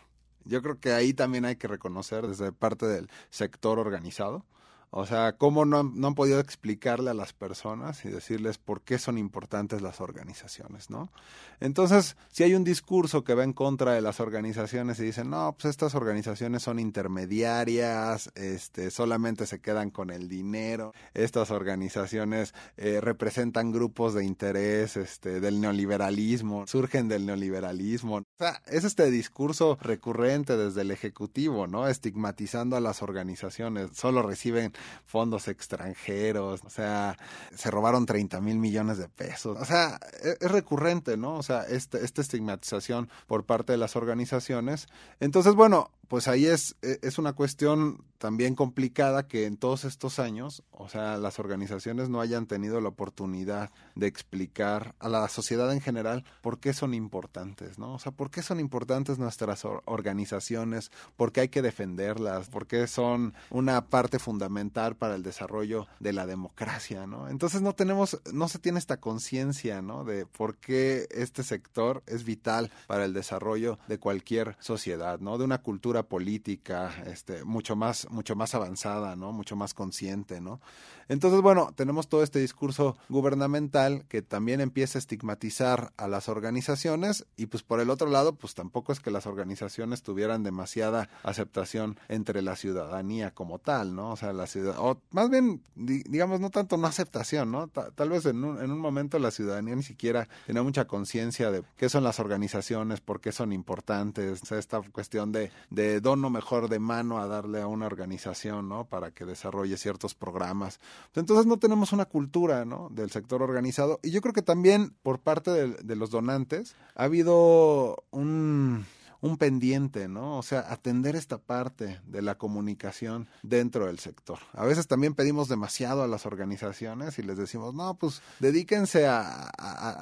Yo 0.46 0.62
creo 0.62 0.80
que 0.80 0.94
ahí 0.94 1.14
también 1.14 1.46
hay 1.46 1.58
que 1.58 1.68
reconocer 1.68 2.28
desde 2.28 2.52
parte 2.52 2.88
del 2.88 3.10
sector 3.30 3.78
organizado, 3.78 4.46
o 4.92 5.06
sea, 5.06 5.34
cómo 5.34 5.66
no 5.66 5.80
han, 5.80 6.00
no 6.00 6.08
han, 6.08 6.16
podido 6.16 6.40
explicarle 6.40 7.12
a 7.12 7.14
las 7.14 7.34
personas 7.34 8.04
y 8.06 8.10
decirles 8.10 8.58
por 8.58 8.82
qué 8.82 8.98
son 8.98 9.18
importantes 9.18 9.82
las 9.82 10.02
organizaciones, 10.02 10.90
¿no? 10.90 11.12
Entonces, 11.60 12.18
si 12.32 12.44
hay 12.44 12.56
un 12.56 12.64
discurso 12.64 13.24
que 13.24 13.36
va 13.36 13.44
en 13.44 13.54
contra 13.54 13.94
de 13.94 14.02
las 14.02 14.20
organizaciones 14.20 15.00
y 15.00 15.04
dicen, 15.04 15.30
no, 15.30 15.54
pues 15.54 15.66
estas 15.66 15.94
organizaciones 15.94 16.64
son 16.64 16.80
intermediarias, 16.80 18.32
este, 18.34 18.90
solamente 18.90 19.46
se 19.46 19.60
quedan 19.60 19.92
con 19.92 20.10
el 20.10 20.28
dinero, 20.28 20.94
estas 21.14 21.52
organizaciones 21.52 22.56
eh, 22.78 23.00
representan 23.02 23.72
grupos 23.72 24.14
de 24.14 24.26
interés 24.26 24.98
este, 24.98 25.40
del 25.40 25.62
neoliberalismo, 25.62 26.66
surgen 26.66 27.08
del 27.08 27.26
neoliberalismo. 27.26 28.16
O 28.18 28.26
sea, 28.38 28.62
es 28.66 28.86
este 28.86 29.12
discurso 29.12 29.78
recurrente 29.82 30.58
desde 30.58 30.82
el 30.82 30.92
Ejecutivo, 30.92 31.68
¿no? 31.68 31.88
Estigmatizando 31.88 32.76
a 32.76 32.80
las 32.80 33.04
organizaciones, 33.04 33.92
solo 33.94 34.22
reciben 34.24 34.74
fondos 35.06 35.48
extranjeros, 35.48 36.62
o 36.66 36.70
sea, 36.70 37.18
se 37.56 37.72
robaron 37.72 38.06
30 38.06 38.42
mil 38.42 38.58
millones 38.58 38.98
de 38.98 39.10
pesos. 39.10 39.58
O 39.60 39.66
sea, 39.66 40.00
es, 40.22 40.38
es 40.40 40.52
recurrente, 40.52 41.18
¿no? 41.18 41.36
O 41.36 41.44
sea, 41.44 41.64
este, 41.64 42.04
esta 42.04 42.22
estigmatización 42.22 43.10
por 43.28 43.46
parte 43.46 43.74
de 43.74 43.78
las 43.78 43.96
organizaciones. 43.96 44.88
Entonces, 45.20 45.56
bueno, 45.56 45.92
pues 46.10 46.28
ahí 46.28 46.46
es, 46.46 46.76
es 46.82 47.18
una 47.18 47.34
cuestión 47.34 48.04
también 48.20 48.54
complicada 48.54 49.28
que 49.28 49.46
en 49.46 49.58
todos 49.58 49.86
estos 49.86 50.20
años, 50.20 50.64
o 50.72 50.90
sea, 50.90 51.18
las 51.18 51.40
organizaciones 51.40 52.10
no 52.10 52.20
hayan 52.20 52.48
tenido 52.48 52.82
la 52.82 52.90
oportunidad 52.90 53.72
de 53.96 54.08
explicar 54.08 54.94
a 55.00 55.08
la 55.08 55.28
sociedad 55.30 55.72
en 55.72 55.80
general 55.80 56.26
por 56.42 56.60
qué 56.60 56.74
son 56.74 56.94
importantes, 56.94 57.80
¿no? 57.80 57.94
O 57.94 58.00
sea, 58.00 58.12
por 58.12 58.30
qué 58.30 58.42
son 58.42 58.60
importantes 58.60 59.20
nuestras 59.20 59.64
organizaciones, 59.86 60.92
por 61.16 61.32
qué 61.32 61.42
hay 61.42 61.50
que 61.50 61.62
defenderlas, 61.62 62.50
por 62.50 62.68
qué 62.68 62.88
son 62.88 63.34
una 63.52 63.86
parte 63.86 64.20
fundamental 64.20 64.98
para 64.98 65.16
el 65.16 65.24
desarrollo 65.24 65.88
de 66.02 66.12
la 66.12 66.26
democracia, 66.26 67.08
¿no? 67.08 67.30
Entonces 67.30 67.62
no 67.62 67.74
tenemos, 67.74 68.20
no 68.34 68.50
se 68.50 68.60
tiene 68.60 68.80
esta 68.80 68.98
conciencia, 68.98 69.82
¿no? 69.82 70.04
De 70.04 70.26
por 70.26 70.58
qué 70.58 71.08
este 71.12 71.44
sector 71.44 72.04
es 72.06 72.26
vital 72.26 72.70
para 72.86 73.06
el 73.06 73.14
desarrollo 73.14 73.80
de 73.88 73.98
cualquier 73.98 74.58
sociedad, 74.60 75.20
¿no? 75.20 75.38
De 75.38 75.46
una 75.46 75.62
cultura 75.62 75.99
política, 76.04 76.92
este, 77.06 77.44
mucho 77.44 77.76
más, 77.76 78.10
mucho 78.10 78.36
más 78.36 78.56
avanzada, 78.56 79.16
¿no? 79.16 79.32
Mucho 79.32 79.56
más 79.56 79.74
consciente, 79.74 80.42
¿no? 80.42 80.62
Entonces, 81.10 81.42
bueno, 81.42 81.72
tenemos 81.76 82.08
todo 82.08 82.24
este 82.24 82.40
discurso 82.40 82.96
gubernamental 83.10 84.06
que 84.08 84.22
también 84.22 84.62
empieza 84.62 84.98
a 84.98 85.02
estigmatizar 85.02 85.92
a 85.98 86.08
las 86.08 86.30
organizaciones 86.30 87.26
y 87.36 87.48
pues 87.48 87.64
por 87.64 87.80
el 87.80 87.90
otro 87.90 88.10
lado, 88.10 88.36
pues 88.36 88.54
tampoco 88.54 88.94
es 88.94 89.00
que 89.00 89.10
las 89.10 89.26
organizaciones 89.26 90.04
tuvieran 90.04 90.44
demasiada 90.44 91.10
aceptación 91.24 92.00
entre 92.08 92.44
la 92.44 92.56
ciudadanía 92.56 93.32
como 93.32 93.58
tal, 93.58 93.96
¿no? 93.96 94.12
O 94.12 94.16
sea, 94.16 94.34
la 94.34 94.46
ciudad, 94.46 94.76
o 94.78 95.02
más 95.10 95.30
bien, 95.32 95.64
digamos, 95.76 96.40
no 96.40 96.52
tanto 96.52 96.78
no 96.78 96.88
aceptación, 96.88 97.52
¿no? 97.52 97.68
tal 97.68 98.10
vez 98.10 98.26
en 98.26 98.44
un, 98.44 98.62
en 98.62 98.72
un 98.72 98.80
momento 98.80 99.18
la 99.18 99.32
ciudadanía 99.32 99.76
ni 99.76 99.84
siquiera 99.84 100.28
tenía 100.46 100.64
mucha 100.64 100.86
conciencia 100.86 101.50
de 101.50 101.64
qué 101.76 101.90
son 101.90 102.04
las 102.04 102.20
organizaciones, 102.20 103.02
por 103.02 103.20
qué 103.20 103.32
son 103.32 103.52
importantes, 103.52 104.44
o 104.44 104.46
sea, 104.46 104.60
esta 104.60 104.82
cuestión 104.92 105.32
de, 105.32 105.52
de 105.72 106.02
dono 106.02 106.30
mejor 106.30 106.70
de 106.70 106.80
mano 106.80 107.20
a 107.20 107.28
darle 107.28 107.62
a 107.62 107.68
una 107.68 107.88
organización, 107.88 108.70
¿no? 108.70 108.86
Para 108.86 109.12
que 109.12 109.26
desarrolle 109.26 109.78
ciertos 109.78 110.14
programas. 110.14 110.80
Entonces 111.16 111.46
no 111.46 111.58
tenemos 111.58 111.92
una 111.92 112.06
cultura 112.06 112.66
¿no? 112.66 112.90
del 112.92 113.12
sector 113.12 113.42
organizado 113.42 114.00
y 114.04 114.12
yo 114.12 114.22
creo 114.22 114.34
que 114.34 114.42
también 114.42 114.94
por 115.04 115.20
parte 115.20 115.52
de 115.52 115.96
los 115.96 116.12
donantes 116.12 116.76
ha 116.96 117.04
habido 117.04 118.04
un 118.12 118.86
un 119.22 119.38
pendiente, 119.38 120.08
¿no? 120.08 120.38
O 120.38 120.44
sea, 120.44 120.66
atender 120.72 121.16
esta 121.16 121.38
parte 121.38 122.00
de 122.06 122.22
la 122.22 122.38
comunicación 122.38 123.28
dentro 123.44 123.86
del 123.88 124.00
sector. 124.00 124.40
A 124.54 124.66
veces 124.66 124.88
también 124.88 125.14
pedimos 125.14 125.50
demasiado 125.50 126.04
a 126.04 126.08
las 126.08 126.26
organizaciones 126.26 127.20
y 127.20 127.24
les 127.24 127.38
decimos, 127.38 127.74
no, 127.74 127.96
pues 127.96 128.22
dedíquense 128.40 129.08
a, 129.08 129.52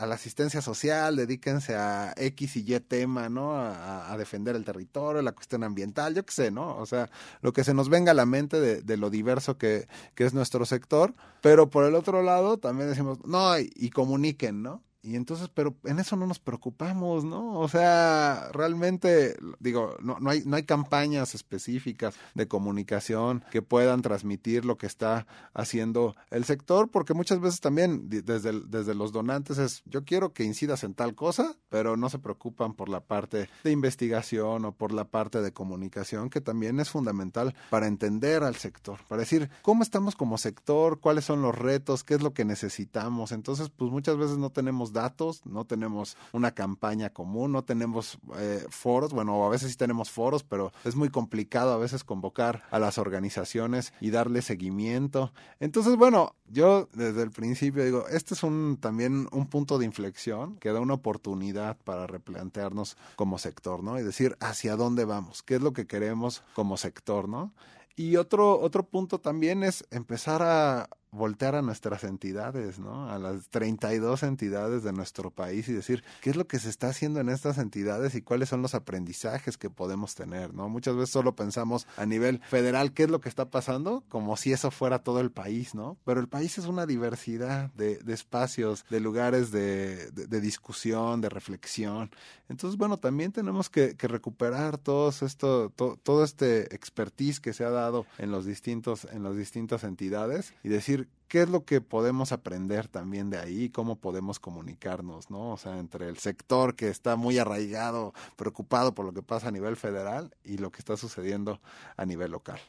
la 0.07 0.15
asistencia 0.15 0.61
social, 0.61 1.15
dedíquense 1.15 1.75
a 1.75 2.13
X 2.15 2.57
y 2.57 2.73
Y 2.73 2.79
tema, 2.79 3.29
¿no? 3.29 3.55
A, 3.55 4.15
defender 4.17 4.55
el 4.55 4.65
territorio, 4.65 5.21
la 5.21 5.31
cuestión 5.31 5.63
ambiental, 5.63 6.15
yo 6.15 6.25
qué 6.25 6.33
sé, 6.33 6.51
¿no? 6.51 6.77
O 6.77 6.85
sea, 6.85 7.09
lo 7.41 7.53
que 7.53 7.63
se 7.63 7.73
nos 7.73 7.87
venga 7.89 8.11
a 8.11 8.15
la 8.15 8.25
mente 8.25 8.59
de, 8.59 8.97
lo 8.97 9.11
diverso 9.11 9.57
que, 9.57 9.87
que, 10.15 10.25
es 10.25 10.33
nuestro 10.33 10.65
sector, 10.65 11.13
pero 11.41 11.69
por 11.69 11.85
el 11.85 11.93
otro 11.93 12.23
lado 12.23 12.57
también 12.57 12.89
decimos, 12.89 13.19
no, 13.25 13.59
y 13.59 13.89
comuniquen, 13.91 14.63
¿no? 14.63 14.81
Y 15.07 15.15
entonces, 15.15 15.49
pero 15.53 15.73
en 15.85 15.99
eso 15.99 16.17
no 16.17 16.27
nos 16.27 16.39
preocupamos, 16.39 17.23
¿no? 17.23 17.59
O 17.59 17.69
sea, 17.69 18.49
realmente, 18.51 19.37
digo, 19.57 19.95
no, 20.01 20.19
no, 20.19 20.31
hay, 20.31 20.43
no 20.45 20.57
hay 20.57 20.63
campañas 20.63 21.33
específicas 21.33 22.15
de 22.35 22.49
comunicación 22.49 23.41
que 23.49 23.61
puedan 23.61 24.01
transmitir 24.01 24.65
lo 24.65 24.77
que 24.77 24.85
está 24.85 25.25
haciendo 25.53 26.13
el 26.29 26.43
sector, 26.43 26.89
porque 26.91 27.13
muchas 27.13 27.39
veces 27.39 27.61
también 27.61 28.09
desde, 28.09 28.59
desde 28.67 28.95
los 28.95 29.13
donantes 29.13 29.57
es, 29.59 29.81
yo 29.85 30.03
quiero 30.03 30.33
que 30.33 30.43
incidas 30.43 30.83
en 30.83 30.93
tal 30.93 31.15
cosa, 31.15 31.55
pero 31.69 31.95
no 31.95 32.09
se 32.09 32.19
preocupan 32.19 32.73
por 32.73 32.89
la 32.89 32.99
parte 32.99 33.49
de 33.63 33.71
investigación 33.71 34.65
o 34.65 34.73
por 34.73 34.91
la 34.91 35.05
parte 35.05 35.41
de 35.41 35.53
comunicación, 35.53 36.29
que 36.29 36.41
también 36.41 36.81
es 36.81 36.89
fundamental 36.89 37.55
para 37.69 37.87
entender 37.87 38.43
al 38.43 38.57
sector, 38.57 38.99
para 39.07 39.21
decir 39.21 39.49
cómo 39.61 39.83
estamos 39.83 40.17
como 40.17 40.37
sector, 40.37 40.99
cuáles 40.99 41.23
son 41.23 41.41
los 41.41 41.55
retos, 41.55 42.03
qué 42.03 42.15
es 42.15 42.21
lo 42.21 42.33
que 42.33 42.43
necesitamos. 42.43 43.31
Entonces, 43.31 43.69
pues 43.69 43.89
muchas 43.89 44.17
veces 44.17 44.37
no 44.37 44.49
tenemos 44.49 44.91
datos, 44.97 45.45
no 45.45 45.65
tenemos 45.65 46.17
una 46.33 46.51
campaña 46.51 47.11
común, 47.11 47.51
no 47.51 47.63
tenemos 47.63 48.17
eh, 48.37 48.65
foros, 48.69 49.13
bueno, 49.13 49.45
a 49.45 49.49
veces 49.49 49.71
sí 49.71 49.77
tenemos 49.77 50.09
foros, 50.09 50.43
pero 50.43 50.71
es 50.83 50.95
muy 50.95 51.09
complicado 51.09 51.71
a 51.71 51.77
veces 51.77 52.03
convocar 52.03 52.63
a 52.71 52.79
las 52.79 52.97
organizaciones 52.97 53.93
y 54.01 54.09
darle 54.09 54.41
seguimiento. 54.41 55.31
Entonces, 55.59 55.95
bueno, 55.95 56.35
yo 56.49 56.89
desde 56.93 57.21
el 57.21 57.31
principio 57.31 57.85
digo, 57.85 58.07
este 58.09 58.33
es 58.33 58.41
un 58.43 58.77
también 58.79 59.27
un 59.31 59.47
punto 59.47 59.77
de 59.77 59.85
inflexión 59.85 60.57
que 60.57 60.71
da 60.71 60.79
una 60.79 60.95
oportunidad 60.95 61.77
para 61.83 62.07
replantearnos 62.07 62.97
como 63.15 63.37
sector, 63.37 63.83
¿no? 63.83 63.99
Y 63.99 64.03
decir 64.03 64.35
hacia 64.39 64.75
dónde 64.75 65.05
vamos, 65.05 65.43
qué 65.43 65.55
es 65.55 65.61
lo 65.61 65.73
que 65.73 65.85
queremos 65.85 66.43
como 66.55 66.75
sector, 66.77 67.29
¿no? 67.29 67.53
Y 67.95 68.15
otro, 68.17 68.59
otro 68.59 68.83
punto 68.83 69.19
también 69.19 69.63
es 69.63 69.83
empezar 69.89 70.43
a, 70.43 70.87
voltear 71.11 71.55
a 71.55 71.61
nuestras 71.61 72.03
entidades, 72.03 72.79
¿no? 72.79 73.09
A 73.09 73.17
las 73.19 73.49
32 73.49 74.23
entidades 74.23 74.83
de 74.83 74.93
nuestro 74.93 75.31
país 75.31 75.67
y 75.69 75.73
decir 75.73 76.03
qué 76.21 76.29
es 76.29 76.35
lo 76.35 76.47
que 76.47 76.59
se 76.59 76.69
está 76.69 76.89
haciendo 76.89 77.19
en 77.19 77.29
estas 77.29 77.57
entidades 77.57 78.15
y 78.15 78.21
cuáles 78.21 78.49
son 78.49 78.61
los 78.61 78.75
aprendizajes 78.75 79.57
que 79.57 79.69
podemos 79.69 80.15
tener, 80.15 80.53
¿no? 80.53 80.69
Muchas 80.69 80.95
veces 80.95 81.09
solo 81.09 81.35
pensamos 81.35 81.87
a 81.97 82.05
nivel 82.05 82.41
federal 82.49 82.93
qué 82.93 83.03
es 83.03 83.09
lo 83.09 83.21
que 83.21 83.29
está 83.29 83.49
pasando, 83.49 84.03
como 84.09 84.37
si 84.37 84.51
eso 84.51 84.71
fuera 84.71 84.99
todo 84.99 85.19
el 85.19 85.31
país, 85.31 85.75
¿no? 85.75 85.97
Pero 86.05 86.19
el 86.19 86.27
país 86.27 86.57
es 86.57 86.65
una 86.65 86.85
diversidad 86.85 87.71
de, 87.73 87.97
de 87.97 88.13
espacios, 88.13 88.85
de 88.89 88.99
lugares 88.99 89.51
de, 89.51 90.39
discusión, 90.41 91.21
de 91.21 91.29
reflexión. 91.29 92.11
Entonces, 92.49 92.77
bueno, 92.77 92.97
también 92.97 93.31
tenemos 93.31 93.69
que, 93.69 93.95
recuperar 93.99 94.77
todo 94.77 95.09
esto, 95.09 95.71
todo 95.75 96.23
este 96.23 96.73
expertise 96.73 97.39
que 97.39 97.53
se 97.53 97.65
ha 97.65 97.69
dado 97.69 98.05
en 98.17 98.31
los 98.31 98.45
distintos, 98.45 99.05
en 99.11 99.23
las 99.23 99.35
distintas 99.35 99.83
entidades 99.83 100.53
y 100.63 100.69
decir 100.69 100.96
qué 101.27 101.41
es 101.43 101.49
lo 101.49 101.65
que 101.65 101.81
podemos 101.81 102.31
aprender 102.31 102.87
también 102.87 103.29
de 103.29 103.37
ahí, 103.37 103.69
cómo 103.69 103.97
podemos 103.97 104.39
comunicarnos, 104.39 105.29
¿no? 105.29 105.51
O 105.51 105.57
sea, 105.57 105.77
entre 105.79 106.07
el 106.07 106.17
sector 106.17 106.75
que 106.75 106.89
está 106.89 107.15
muy 107.15 107.37
arraigado, 107.37 108.13
preocupado 108.35 108.93
por 108.95 109.05
lo 109.05 109.13
que 109.13 109.21
pasa 109.21 109.49
a 109.49 109.51
nivel 109.51 109.75
federal 109.75 110.35
y 110.43 110.57
lo 110.57 110.71
que 110.71 110.79
está 110.79 110.97
sucediendo 110.97 111.61
a 111.97 112.05
nivel 112.05 112.31
local. 112.31 112.59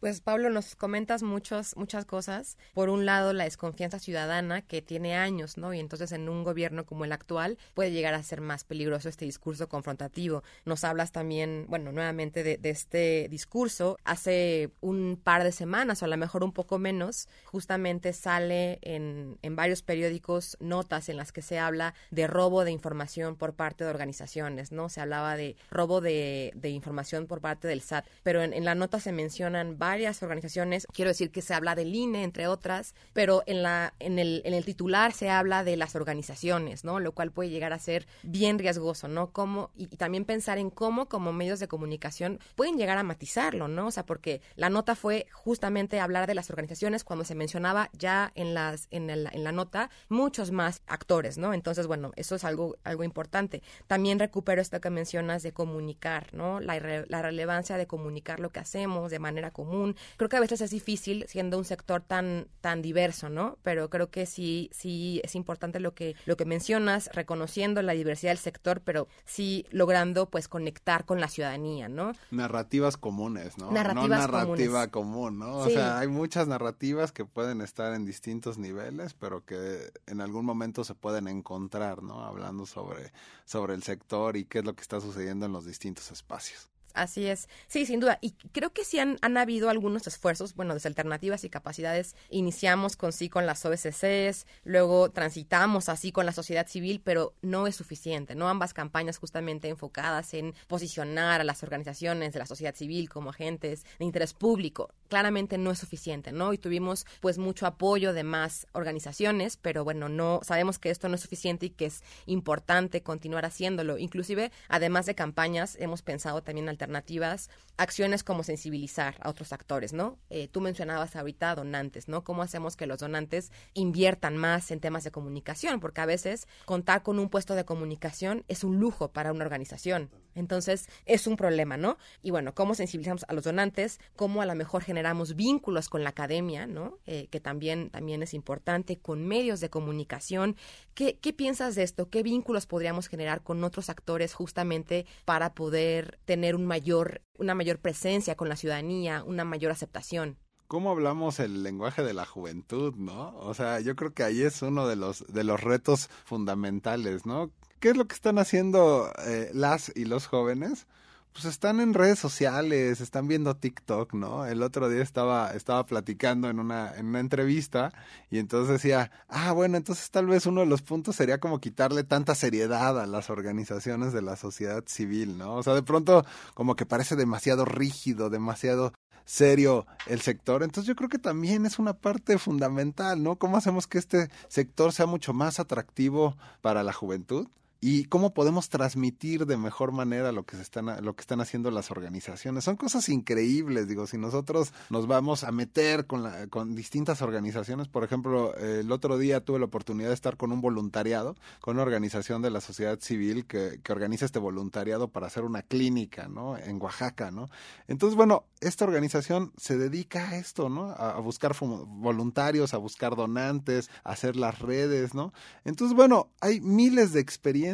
Pues 0.00 0.22
Pablo, 0.22 0.48
nos 0.48 0.76
comentas 0.76 1.22
muchos, 1.22 1.76
muchas 1.76 2.06
cosas. 2.06 2.56
Por 2.72 2.88
un 2.88 3.04
lado, 3.04 3.34
la 3.34 3.44
desconfianza 3.44 3.98
ciudadana 3.98 4.62
que 4.62 4.80
tiene 4.80 5.14
años, 5.14 5.58
¿no? 5.58 5.74
Y 5.74 5.78
entonces 5.78 6.12
en 6.12 6.30
un 6.30 6.42
gobierno 6.42 6.86
como 6.86 7.04
el 7.04 7.12
actual 7.12 7.58
puede 7.74 7.92
llegar 7.92 8.14
a 8.14 8.22
ser 8.22 8.40
más 8.40 8.64
peligroso 8.64 9.10
este 9.10 9.26
discurso 9.26 9.68
confrontativo. 9.68 10.42
Nos 10.64 10.84
hablas 10.84 11.12
también, 11.12 11.66
bueno, 11.68 11.92
nuevamente 11.92 12.42
de, 12.42 12.58
este 12.62 13.28
discurso. 13.28 13.98
Hace 14.04 14.70
un 14.80 15.20
par 15.22 15.44
de 15.44 15.52
semanas, 15.52 16.00
o 16.00 16.06
a 16.06 16.08
lo 16.08 16.16
mejor 16.16 16.44
un 16.44 16.52
poco 16.52 16.78
menos, 16.78 17.28
justamente 17.44 18.14
sale 18.14 18.78
en, 18.80 19.36
en 19.42 19.54
varios 19.54 19.82
periódicos 19.82 20.56
notas 20.60 21.10
en 21.10 21.18
las 21.18 21.30
que 21.30 21.42
se 21.42 21.58
habla 21.58 21.92
de 22.10 22.26
robo 22.26 22.64
de 22.64 22.70
información 22.70 23.36
por 23.36 23.52
parte 23.52 23.84
de 23.84 23.90
organizaciones, 23.90 24.72
¿no? 24.72 24.88
Se 24.88 25.02
hablaba 25.02 25.36
de 25.36 25.56
robo 25.70 26.00
de, 26.00 26.52
de 26.54 26.70
información 26.70 27.26
por 27.26 27.42
parte 27.42 27.68
del 27.68 27.82
SAT, 27.82 28.06
pero 28.22 28.42
en, 28.42 28.54
en 28.54 28.64
la 28.64 28.74
nota 28.74 28.98
se 28.98 29.12
mencionan 29.12 29.78
varias 29.90 30.22
organizaciones. 30.22 30.86
Quiero 30.92 31.08
decir 31.08 31.32
que 31.32 31.42
se 31.42 31.52
habla 31.52 31.74
del 31.74 31.92
INE, 31.92 32.22
entre 32.22 32.46
otras, 32.46 32.94
pero 33.12 33.42
en, 33.46 33.64
la, 33.64 33.92
en, 33.98 34.20
el, 34.20 34.40
en 34.44 34.54
el 34.54 34.64
titular 34.64 35.12
se 35.12 35.30
habla 35.30 35.64
de 35.64 35.76
las 35.76 35.96
organizaciones, 35.96 36.84
¿no? 36.84 37.00
Lo 37.00 37.10
cual 37.10 37.32
puede 37.32 37.50
llegar 37.50 37.72
a 37.72 37.78
ser 37.80 38.06
bien 38.22 38.60
riesgoso, 38.60 39.08
¿no? 39.08 39.32
Cómo, 39.32 39.70
y, 39.74 39.88
también 39.88 40.24
pensar 40.24 40.58
en 40.58 40.70
cómo 40.70 41.08
como 41.08 41.32
medios 41.32 41.58
de 41.58 41.66
comunicación 41.66 42.38
pueden 42.54 42.76
llegar 42.76 42.98
a 42.98 43.02
matizarlo, 43.02 43.66
¿no? 43.66 43.88
O 43.88 43.90
sea, 43.90 44.06
porque 44.06 44.42
la 44.54 44.70
nota 44.70 44.94
fue 44.94 45.26
justamente 45.32 45.98
hablar 45.98 46.28
de 46.28 46.36
las 46.36 46.50
organizaciones 46.50 47.02
cuando 47.02 47.24
se 47.24 47.34
mencionaba 47.34 47.90
ya 47.92 48.30
en, 48.36 48.54
las, 48.54 48.86
en, 48.92 49.10
el, 49.10 49.28
en 49.32 49.42
la 49.42 49.50
nota 49.50 49.90
muchos 50.08 50.52
más 50.52 50.82
actores, 50.86 51.36
¿no? 51.36 51.52
Entonces, 51.52 51.88
bueno, 51.88 52.12
eso 52.14 52.36
es 52.36 52.44
algo, 52.44 52.76
algo 52.84 53.02
importante. 53.02 53.60
También 53.88 54.20
recupero 54.20 54.62
esto 54.62 54.80
que 54.80 54.90
mencionas 54.90 55.42
de 55.42 55.50
comunicar, 55.50 56.32
¿no? 56.32 56.60
La, 56.60 56.78
la 57.08 57.22
relevancia 57.22 57.76
de 57.76 57.88
comunicar 57.88 58.38
lo 58.38 58.50
que 58.50 58.60
hacemos 58.60 59.10
de 59.10 59.18
manera 59.18 59.50
común 59.50 59.79
Creo 60.16 60.28
que 60.28 60.36
a 60.36 60.40
veces 60.40 60.60
es 60.60 60.70
difícil 60.70 61.24
siendo 61.28 61.58
un 61.58 61.64
sector 61.64 62.02
tan, 62.02 62.48
tan 62.60 62.82
diverso, 62.82 63.28
¿no? 63.28 63.58
Pero 63.62 63.90
creo 63.90 64.10
que 64.10 64.26
sí, 64.26 64.70
sí 64.72 65.20
es 65.24 65.34
importante 65.34 65.80
lo 65.80 65.94
que, 65.94 66.16
lo 66.26 66.36
que 66.36 66.44
mencionas, 66.44 67.10
reconociendo 67.12 67.82
la 67.82 67.92
diversidad 67.92 68.32
del 68.32 68.38
sector, 68.38 68.80
pero 68.80 69.08
sí 69.24 69.66
logrando 69.70 70.28
pues 70.30 70.48
conectar 70.48 71.04
con 71.04 71.20
la 71.20 71.28
ciudadanía, 71.28 71.88
¿no? 71.88 72.12
Narrativas 72.30 72.96
comunes, 72.96 73.58
¿no? 73.58 73.70
Narrativas 73.70 74.30
no 74.30 74.38
narrativa 74.38 74.88
común, 74.88 75.38
¿no? 75.38 75.58
O 75.58 75.68
sea, 75.68 75.98
hay 75.98 76.08
muchas 76.08 76.48
narrativas 76.48 77.12
que 77.12 77.24
pueden 77.24 77.60
estar 77.60 77.94
en 77.94 78.04
distintos 78.04 78.58
niveles, 78.58 79.14
pero 79.14 79.44
que 79.44 79.92
en 80.06 80.20
algún 80.20 80.44
momento 80.44 80.84
se 80.84 80.94
pueden 80.94 81.28
encontrar, 81.28 82.02
¿no? 82.02 82.24
Hablando 82.24 82.66
sobre, 82.66 83.12
sobre 83.44 83.74
el 83.74 83.82
sector 83.82 84.36
y 84.36 84.44
qué 84.44 84.60
es 84.60 84.64
lo 84.64 84.74
que 84.74 84.82
está 84.82 85.00
sucediendo 85.00 85.46
en 85.46 85.52
los 85.52 85.64
distintos 85.64 86.10
espacios. 86.10 86.68
Así 86.94 87.26
es. 87.26 87.48
Sí, 87.66 87.86
sin 87.86 88.00
duda. 88.00 88.18
Y 88.20 88.32
creo 88.52 88.72
que 88.72 88.84
sí 88.84 88.98
han, 88.98 89.18
han, 89.22 89.36
habido 89.36 89.70
algunos 89.70 90.06
esfuerzos, 90.06 90.54
bueno, 90.54 90.74
desde 90.74 90.88
alternativas 90.88 91.44
y 91.44 91.50
capacidades. 91.50 92.16
Iniciamos 92.28 92.96
con 92.96 93.12
sí 93.12 93.28
con 93.28 93.46
las 93.46 93.64
OSCs, 93.64 94.46
luego 94.64 95.10
transitamos 95.10 95.88
así 95.88 96.12
con 96.12 96.26
la 96.26 96.32
sociedad 96.32 96.66
civil, 96.66 97.00
pero 97.02 97.34
no 97.42 97.66
es 97.66 97.76
suficiente, 97.76 98.34
¿no? 98.34 98.48
Ambas 98.48 98.74
campañas 98.74 99.18
justamente 99.18 99.68
enfocadas 99.68 100.34
en 100.34 100.54
posicionar 100.66 101.40
a 101.40 101.44
las 101.44 101.62
organizaciones 101.62 102.32
de 102.32 102.38
la 102.38 102.46
sociedad 102.46 102.74
civil 102.74 103.08
como 103.08 103.30
agentes 103.30 103.84
de 103.98 104.04
interés 104.04 104.34
público. 104.34 104.92
Claramente 105.08 105.58
no 105.58 105.70
es 105.70 105.78
suficiente, 105.78 106.32
¿no? 106.32 106.52
Y 106.52 106.58
tuvimos 106.58 107.06
pues 107.20 107.38
mucho 107.38 107.66
apoyo 107.66 108.12
de 108.12 108.24
más 108.24 108.66
organizaciones, 108.72 109.56
pero 109.56 109.84
bueno, 109.84 110.08
no 110.08 110.40
sabemos 110.42 110.78
que 110.78 110.90
esto 110.90 111.08
no 111.08 111.14
es 111.14 111.20
suficiente 111.20 111.66
y 111.66 111.70
que 111.70 111.86
es 111.86 112.02
importante 112.26 113.02
continuar 113.02 113.44
haciéndolo. 113.44 113.98
Inclusive, 113.98 114.52
además 114.68 115.06
de 115.06 115.14
campañas, 115.14 115.76
hemos 115.78 116.02
pensado 116.02 116.42
también 116.42 116.68
alternativas, 116.80 117.50
acciones 117.76 118.24
como 118.24 118.42
sensibilizar 118.42 119.16
a 119.20 119.28
otros 119.28 119.52
actores, 119.52 119.92
¿no? 119.92 120.18
Eh, 120.30 120.48
tú 120.48 120.60
mencionabas 120.60 121.14
ahorita 121.14 121.54
donantes, 121.54 122.08
¿no? 122.08 122.24
¿Cómo 122.24 122.42
hacemos 122.42 122.76
que 122.76 122.86
los 122.86 122.98
donantes 122.98 123.52
inviertan 123.74 124.36
más 124.36 124.70
en 124.70 124.80
temas 124.80 125.04
de 125.04 125.10
comunicación? 125.10 125.80
Porque 125.80 126.00
a 126.00 126.06
veces 126.06 126.46
contar 126.64 127.02
con 127.02 127.18
un 127.18 127.28
puesto 127.28 127.54
de 127.54 127.64
comunicación 127.64 128.44
es 128.48 128.64
un 128.64 128.78
lujo 128.78 129.12
para 129.12 129.32
una 129.32 129.44
organización. 129.44 130.10
Entonces, 130.40 130.88
es 131.06 131.26
un 131.26 131.36
problema, 131.36 131.76
¿no? 131.76 131.96
Y 132.22 132.30
bueno, 132.30 132.54
cómo 132.54 132.74
sensibilizamos 132.74 133.24
a 133.28 133.32
los 133.32 133.44
donantes, 133.44 134.00
cómo 134.16 134.42
a 134.42 134.46
lo 134.46 134.54
mejor 134.54 134.82
generamos 134.82 135.36
vínculos 135.36 135.88
con 135.88 136.02
la 136.02 136.10
academia, 136.10 136.66
¿no? 136.66 136.98
Eh, 137.06 137.28
que 137.30 137.40
también, 137.40 137.90
también 137.90 138.22
es 138.22 138.34
importante, 138.34 138.98
con 138.98 139.26
medios 139.26 139.60
de 139.60 139.70
comunicación. 139.70 140.56
¿Qué, 140.94 141.18
¿Qué 141.18 141.32
piensas 141.32 141.74
de 141.76 141.84
esto? 141.84 142.08
¿Qué 142.10 142.22
vínculos 142.22 142.66
podríamos 142.66 143.06
generar 143.06 143.42
con 143.42 143.62
otros 143.62 143.90
actores 143.90 144.34
justamente 144.34 145.06
para 145.24 145.54
poder 145.54 146.18
tener 146.24 146.56
un 146.56 146.66
mayor, 146.66 147.22
una 147.38 147.54
mayor 147.54 147.78
presencia 147.78 148.34
con 148.34 148.48
la 148.48 148.56
ciudadanía, 148.56 149.22
una 149.24 149.44
mayor 149.44 149.70
aceptación? 149.70 150.38
cómo 150.70 150.92
hablamos 150.92 151.40
el 151.40 151.64
lenguaje 151.64 152.04
de 152.04 152.14
la 152.14 152.24
juventud, 152.24 152.94
¿no? 152.94 153.36
O 153.38 153.54
sea, 153.54 153.80
yo 153.80 153.96
creo 153.96 154.14
que 154.14 154.22
ahí 154.22 154.42
es 154.42 154.62
uno 154.62 154.86
de 154.86 154.94
los 154.94 155.26
de 155.26 155.42
los 155.42 155.60
retos 155.60 156.08
fundamentales, 156.24 157.26
¿no? 157.26 157.50
¿Qué 157.80 157.88
es 157.88 157.96
lo 157.96 158.06
que 158.06 158.14
están 158.14 158.38
haciendo 158.38 159.10
eh, 159.26 159.50
las 159.54 159.90
y 159.94 160.04
los 160.04 160.26
jóvenes? 160.26 160.86
Pues 161.32 161.46
están 161.46 161.80
en 161.80 161.94
redes 161.94 162.18
sociales, 162.18 163.00
están 163.00 163.26
viendo 163.26 163.56
TikTok, 163.56 164.12
¿no? 164.12 164.44
El 164.44 164.62
otro 164.62 164.90
día 164.90 165.02
estaba, 165.02 165.52
estaba 165.52 165.86
platicando 165.86 166.50
en 166.50 166.58
una, 166.58 166.94
en 166.94 167.06
una 167.06 167.20
entrevista 167.20 167.92
y 168.30 168.38
entonces 168.38 168.74
decía, 168.74 169.10
ah, 169.28 169.52
bueno, 169.52 169.78
entonces 169.78 170.10
tal 170.10 170.26
vez 170.26 170.44
uno 170.44 170.60
de 170.60 170.66
los 170.66 170.82
puntos 170.82 171.16
sería 171.16 171.40
como 171.40 171.58
quitarle 171.58 172.04
tanta 172.04 172.34
seriedad 172.34 173.00
a 173.00 173.06
las 173.06 173.30
organizaciones 173.30 174.12
de 174.12 174.22
la 174.22 174.36
sociedad 174.36 174.84
civil, 174.86 175.38
¿no? 175.38 175.54
O 175.54 175.62
sea, 175.62 175.74
de 175.74 175.82
pronto 175.82 176.26
como 176.52 176.76
que 176.76 176.84
parece 176.84 177.16
demasiado 177.16 177.64
rígido, 177.64 178.28
demasiado 178.28 178.92
serio 179.24 179.86
el 180.06 180.20
sector. 180.20 180.62
Entonces 180.64 180.86
yo 180.86 180.96
creo 180.96 181.08
que 181.08 181.18
también 181.18 181.64
es 181.64 181.78
una 181.78 181.94
parte 181.94 182.36
fundamental, 182.36 183.22
¿no? 183.22 183.36
¿Cómo 183.36 183.56
hacemos 183.56 183.86
que 183.86 183.98
este 183.98 184.28
sector 184.48 184.92
sea 184.92 185.06
mucho 185.06 185.32
más 185.32 185.60
atractivo 185.60 186.36
para 186.60 186.82
la 186.82 186.92
juventud? 186.92 187.48
Y 187.80 188.04
cómo 188.04 188.34
podemos 188.34 188.68
transmitir 188.68 189.46
de 189.46 189.56
mejor 189.56 189.92
manera 189.92 190.32
lo 190.32 190.44
que 190.44 190.56
se 190.56 190.62
están 190.62 190.90
lo 191.02 191.14
que 191.14 191.22
están 191.22 191.40
haciendo 191.40 191.70
las 191.70 191.90
organizaciones. 191.90 192.64
Son 192.64 192.76
cosas 192.76 193.08
increíbles, 193.08 193.88
digo, 193.88 194.06
si 194.06 194.18
nosotros 194.18 194.72
nos 194.90 195.06
vamos 195.06 195.44
a 195.44 195.52
meter 195.52 196.06
con 196.06 196.22
la, 196.22 196.46
con 196.48 196.74
distintas 196.74 197.22
organizaciones, 197.22 197.88
por 197.88 198.04
ejemplo, 198.04 198.54
el 198.56 198.92
otro 198.92 199.16
día 199.16 199.40
tuve 199.40 199.58
la 199.58 199.64
oportunidad 199.64 200.08
de 200.08 200.14
estar 200.14 200.36
con 200.36 200.52
un 200.52 200.60
voluntariado, 200.60 201.36
con 201.60 201.76
una 201.76 201.82
organización 201.82 202.42
de 202.42 202.50
la 202.50 202.60
sociedad 202.60 202.98
civil 203.00 203.46
que, 203.46 203.80
que 203.82 203.92
organiza 203.92 204.26
este 204.26 204.38
voluntariado 204.38 205.08
para 205.08 205.28
hacer 205.28 205.44
una 205.44 205.62
clínica, 205.62 206.28
¿no? 206.28 206.58
En 206.58 206.80
Oaxaca, 206.82 207.30
¿no? 207.30 207.48
Entonces, 207.88 208.16
bueno, 208.16 208.44
esta 208.60 208.84
organización 208.84 209.52
se 209.56 209.78
dedica 209.78 210.30
a 210.30 210.36
esto, 210.36 210.68
¿no? 210.68 210.90
A, 210.90 211.18
buscar 211.20 211.56
voluntarios, 211.58 212.74
a 212.74 212.78
buscar 212.78 213.16
donantes, 213.16 213.88
a 214.04 214.10
hacer 214.10 214.36
las 214.36 214.58
redes, 214.58 215.14
¿no? 215.14 215.32
Entonces, 215.64 215.96
bueno, 215.96 216.28
hay 216.40 216.60
miles 216.60 217.12
de 217.12 217.20
experiencias 217.20 217.69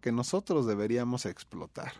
que 0.00 0.12
nosotros 0.12 0.66
deberíamos 0.66 1.26
explotar. 1.26 1.92